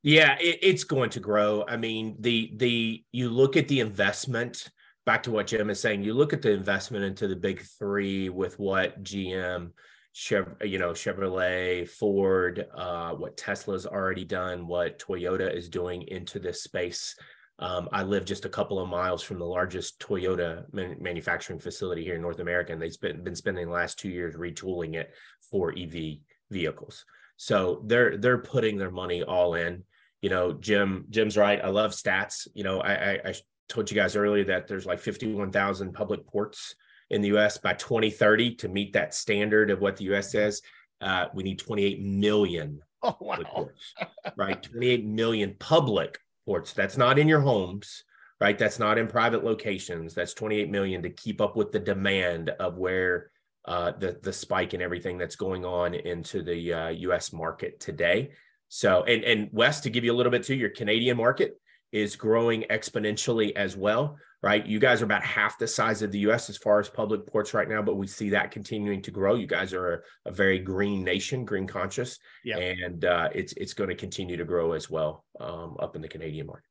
Yeah, 0.02 0.36
it, 0.40 0.60
it's 0.62 0.84
going 0.84 1.10
to 1.10 1.20
grow. 1.20 1.64
I 1.66 1.76
mean, 1.76 2.16
the 2.20 2.52
the 2.56 3.04
you 3.12 3.30
look 3.30 3.56
at 3.56 3.68
the 3.68 3.80
investment. 3.80 4.70
Back 5.04 5.22
to 5.24 5.30
what 5.30 5.46
Jim 5.46 5.70
is 5.70 5.80
saying, 5.80 6.02
you 6.02 6.12
look 6.12 6.32
at 6.32 6.42
the 6.42 6.52
investment 6.52 7.02
into 7.02 7.26
the 7.28 7.36
big 7.36 7.62
three 7.62 8.28
with 8.28 8.58
what 8.58 9.02
GM, 9.02 9.70
Chev, 10.12 10.54
you 10.62 10.78
know, 10.78 10.90
Chevrolet, 10.90 11.88
Ford, 11.88 12.66
uh, 12.76 13.12
what 13.12 13.38
Tesla's 13.38 13.86
already 13.86 14.24
done, 14.24 14.66
what 14.66 14.98
Toyota 14.98 15.50
is 15.54 15.70
doing 15.70 16.02
into 16.08 16.38
this 16.38 16.62
space. 16.62 17.16
Um, 17.58 17.88
I 17.90 18.02
live 18.02 18.26
just 18.26 18.44
a 18.44 18.50
couple 18.50 18.78
of 18.78 18.88
miles 18.88 19.22
from 19.22 19.38
the 19.38 19.46
largest 19.46 19.98
Toyota 19.98 20.64
man- 20.74 20.98
manufacturing 21.00 21.58
facility 21.58 22.04
here 22.04 22.14
in 22.14 22.22
North 22.22 22.40
America, 22.40 22.72
and 22.72 22.80
they've 22.80 23.00
been, 23.00 23.24
been 23.24 23.34
spending 23.34 23.66
the 23.66 23.72
last 23.72 23.98
two 23.98 24.10
years 24.10 24.36
retooling 24.36 24.94
it 24.94 25.14
for 25.50 25.72
EV 25.76 26.18
vehicles. 26.50 27.04
So 27.38 27.82
they're 27.86 28.18
they're 28.18 28.38
putting 28.38 28.76
their 28.76 28.90
money 28.90 29.22
all 29.22 29.54
in. 29.54 29.84
You 30.20 30.28
know, 30.28 30.52
Jim 30.52 31.06
Jim's 31.08 31.36
right. 31.36 31.64
I 31.64 31.68
love 31.68 31.92
stats. 31.92 32.48
You 32.52 32.64
know, 32.64 32.80
I, 32.80 32.92
I, 32.92 33.20
I 33.26 33.34
told 33.68 33.90
you 33.90 33.94
guys 33.94 34.16
earlier 34.16 34.44
that 34.44 34.66
there's 34.66 34.86
like 34.86 34.98
51,000 34.98 35.92
public 35.92 36.26
ports 36.26 36.74
in 37.10 37.22
the 37.22 37.28
U.S. 37.28 37.56
by 37.56 37.74
2030 37.74 38.56
to 38.56 38.68
meet 38.68 38.92
that 38.92 39.14
standard 39.14 39.70
of 39.70 39.80
what 39.80 39.96
the 39.96 40.04
U.S. 40.06 40.32
says. 40.32 40.60
Uh, 41.00 41.26
we 41.32 41.44
need 41.44 41.58
28 41.58 42.02
million. 42.02 42.82
Oh 43.00 43.16
wow! 43.20 43.36
Ports, 43.44 43.94
right, 44.34 44.60
28 44.60 45.06
million 45.06 45.54
public 45.60 46.18
ports. 46.44 46.72
That's 46.72 46.96
not 46.96 47.16
in 47.16 47.28
your 47.28 47.40
homes, 47.40 48.02
right? 48.40 48.58
That's 48.58 48.80
not 48.80 48.98
in 48.98 49.06
private 49.06 49.44
locations. 49.44 50.14
That's 50.14 50.34
28 50.34 50.68
million 50.68 51.02
to 51.02 51.10
keep 51.10 51.40
up 51.40 51.54
with 51.54 51.70
the 51.70 51.78
demand 51.78 52.50
of 52.58 52.76
where 52.76 53.30
uh, 53.68 53.92
the 53.98 54.18
the 54.22 54.32
spike 54.32 54.72
and 54.72 54.82
everything 54.82 55.18
that's 55.18 55.36
going 55.36 55.64
on 55.66 55.92
into 55.94 56.42
the 56.42 56.72
uh, 56.72 56.88
U.S. 56.88 57.32
market 57.34 57.78
today. 57.78 58.30
So, 58.68 59.04
and 59.04 59.22
and 59.24 59.48
Wes 59.52 59.80
to 59.80 59.90
give 59.90 60.04
you 60.04 60.12
a 60.12 60.16
little 60.16 60.32
bit 60.32 60.42
too, 60.42 60.54
your 60.54 60.70
Canadian 60.70 61.18
market 61.18 61.60
is 61.92 62.16
growing 62.16 62.64
exponentially 62.70 63.54
as 63.56 63.76
well, 63.76 64.16
right? 64.42 64.64
You 64.66 64.78
guys 64.78 65.02
are 65.02 65.04
about 65.04 65.22
half 65.22 65.58
the 65.58 65.66
size 65.68 66.00
of 66.00 66.12
the 66.12 66.18
U.S. 66.20 66.48
as 66.48 66.56
far 66.56 66.80
as 66.80 66.88
public 66.88 67.26
ports 67.26 67.52
right 67.52 67.68
now, 67.68 67.82
but 67.82 67.96
we 67.96 68.06
see 68.06 68.30
that 68.30 68.50
continuing 68.50 69.02
to 69.02 69.10
grow. 69.10 69.34
You 69.34 69.46
guys 69.46 69.74
are 69.74 69.94
a, 69.94 70.30
a 70.30 70.32
very 70.32 70.58
green 70.58 71.04
nation, 71.04 71.44
green 71.44 71.66
conscious, 71.66 72.18
Yeah. 72.44 72.58
and 72.58 73.04
uh, 73.04 73.28
it's 73.34 73.52
it's 73.54 73.74
going 73.74 73.90
to 73.90 73.96
continue 73.96 74.38
to 74.38 74.44
grow 74.44 74.72
as 74.72 74.88
well 74.88 75.24
um, 75.40 75.76
up 75.78 75.94
in 75.94 76.00
the 76.02 76.08
Canadian 76.08 76.46
market. 76.46 76.64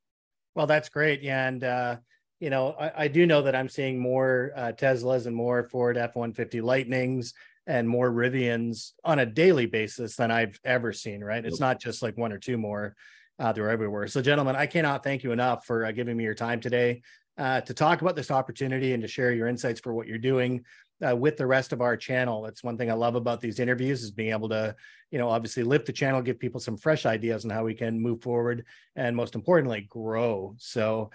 Well, 0.56 0.68
that's 0.68 0.90
great. 0.90 1.22
Yeah, 1.22 1.48
and 1.48 1.64
uh, 1.64 1.98
you 2.40 2.50
know, 2.50 2.76
I, 2.80 2.92
I 3.04 3.08
do 3.08 3.26
know 3.26 3.42
that 3.44 3.56
I'm 3.56 3.70
seeing 3.70 3.98
more 4.00 4.52
uh, 4.56 4.72
Teslas 4.72 5.26
and 5.26 5.36
more 5.36 5.68
Ford 5.70 5.98
F-150 5.98 6.62
Lightnings 6.62 7.34
and 7.66 7.88
more 7.88 8.12
Rivians 8.12 8.92
on 9.04 9.20
a 9.20 9.26
daily 9.26 9.66
basis 9.66 10.16
than 10.16 10.32
I've 10.32 10.60
ever 10.64 10.94
seen. 10.94 11.24
Right? 11.24 11.46
It's 11.46 11.60
not 11.60 11.80
just 11.80 12.02
like 12.02 12.18
one 12.18 12.32
or 12.32 12.38
two 12.38 12.58
more; 12.58 12.96
uh, 13.40 13.52
they're 13.52 13.70
everywhere. 13.70 14.08
So, 14.08 14.22
gentlemen, 14.22 14.56
I 14.56 14.68
cannot 14.68 15.04
thank 15.04 15.24
you 15.24 15.32
enough 15.32 15.66
for 15.66 15.86
uh, 15.86 15.92
giving 15.92 16.16
me 16.16 16.24
your 16.24 16.36
time 16.36 16.60
today 16.60 17.02
uh, 17.38 17.62
to 17.62 17.74
talk 17.74 18.02
about 18.02 18.16
this 18.16 18.32
opportunity 18.32 18.94
and 18.94 19.02
to 19.02 19.08
share 19.08 19.32
your 19.32 19.48
insights 19.48 19.80
for 19.80 19.94
what 19.94 20.08
you're 20.08 20.18
doing. 20.18 20.64
Uh, 21.08 21.16
with 21.16 21.38
the 21.38 21.46
rest 21.46 21.74
of 21.74 21.82
our 21.82 21.96
channel, 21.96 22.42
that's 22.42 22.64
one 22.64 22.76
thing 22.76 22.90
I 22.90 22.96
love 22.96 23.14
about 23.14 23.40
these 23.40 23.60
interviews 23.60 24.02
is 24.02 24.10
being 24.10 24.32
able 24.32 24.50
to, 24.50 24.76
you 25.12 25.20
know, 25.20 25.30
obviously 25.30 25.62
lift 25.62 25.86
the 25.86 25.94
channel, 25.94 26.24
give 26.24 26.40
people 26.40 26.60
some 26.60 26.76
fresh 26.76 27.06
ideas 27.06 27.46
on 27.46 27.52
how 27.52 27.64
we 27.64 27.76
can 27.76 28.02
move 28.02 28.24
forward, 28.24 28.66
and 28.96 29.16
most 29.16 29.36
importantly, 29.36 29.82
grow. 29.82 30.56
So, 30.58 31.12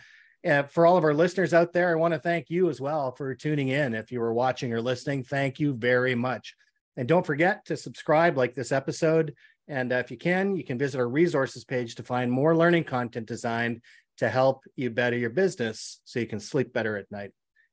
uh, 0.49 0.65
for 0.65 0.87
all 0.87 0.97
of 0.97 1.05
our 1.05 1.15
listeners 1.15 1.55
out 1.55 1.73
there, 1.73 1.91
I 1.91 1.95
want 1.95 2.15
to 2.15 2.21
thank 2.21 2.51
you 2.51 2.69
as 2.69 2.81
well 2.81 3.13
for 3.13 3.35
tuning 3.35 3.69
in. 3.69 3.95
If 3.95 4.11
you 4.11 4.21
were 4.21 4.33
watching 4.33 4.73
or 4.73 4.81
listening, 4.81 5.23
thank 5.25 5.61
you 5.61 5.75
very 5.75 6.15
much. 6.15 6.55
And 6.97 7.09
don't 7.09 7.25
forget 7.27 7.65
to 7.67 7.77
subscribe, 7.77 8.37
like 8.37 8.55
this 8.55 8.73
episode. 8.73 9.35
And 9.69 9.93
uh, 9.93 9.97
if 9.97 10.11
you 10.11 10.17
can, 10.17 10.57
you 10.57 10.65
can 10.65 10.79
visit 10.79 10.99
our 10.99 11.09
resources 11.09 11.65
page 11.65 11.95
to 11.95 12.03
find 12.03 12.31
more 12.31 12.57
learning 12.57 12.85
content 12.85 13.27
designed 13.27 13.81
to 14.19 14.29
help 14.29 14.65
you 14.77 14.91
better 14.91 15.17
your 15.17 15.31
business 15.31 16.01
so 16.05 16.21
you 16.21 16.27
can 16.27 16.41
sleep 16.41 16.73
better 16.73 16.97
at 16.97 17.11
night. 17.11 17.31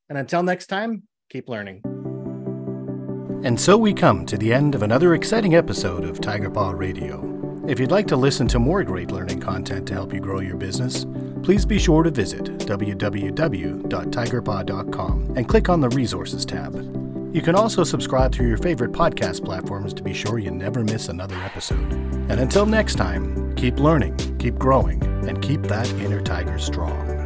And 0.08 0.17
until 0.17 0.43
next 0.43 0.67
time, 0.67 1.03
keep 1.29 1.49
learning. 1.49 1.82
And 3.43 3.60
so 3.60 3.77
we 3.77 3.93
come 3.93 4.25
to 4.25 4.38
the 4.38 4.53
end 4.53 4.75
of 4.75 4.84
another 4.84 5.13
exciting 5.15 5.55
episode 5.55 6.03
of 6.03 6.21
Tigerpaw 6.21 6.71
Radio. 6.71 7.25
If 7.67 7.79
you'd 7.79 7.91
like 7.91 8.08
to 8.08 8.15
listen 8.15 8.47
to 8.49 8.60
more 8.60 8.84
great 8.84 9.12
learning 9.12 9.39
content 9.39 9.88
to 9.88 9.93
help 9.93 10.13
you 10.13 10.19
grow 10.19 10.39
your 10.39 10.58
business, 10.58 11.05
please 11.43 11.65
be 11.65 11.80
sure 11.80 12.04
to 12.04 12.12
visit 12.12 12.43
www.tigerpaw.com 12.43 15.34
and 15.36 15.47
click 15.47 15.69
on 15.69 15.82
the 15.82 15.89
Resources 15.89 16.45
tab. 16.45 16.75
You 17.34 17.41
can 17.41 17.56
also 17.56 17.84
subscribe 17.84 18.34
through 18.34 18.47
your 18.47 18.58
favorite 18.58 18.91
podcast 18.91 19.45
platforms 19.45 19.93
to 19.93 20.02
be 20.02 20.13
sure 20.13 20.39
you 20.39 20.49
never 20.52 20.84
miss 20.84 21.10
another 21.10 21.36
episode. 21.36 21.91
And 22.30 22.39
until 22.39 22.65
next 22.65 22.95
time, 22.95 23.56
keep 23.56 23.80
learning, 23.80 24.17
keep 24.39 24.58
growing, 24.58 25.04
and 25.28 25.39
keep 25.41 25.62
that 25.63 25.88
inner 25.93 26.21
tiger 26.21 26.58
strong. 26.58 27.18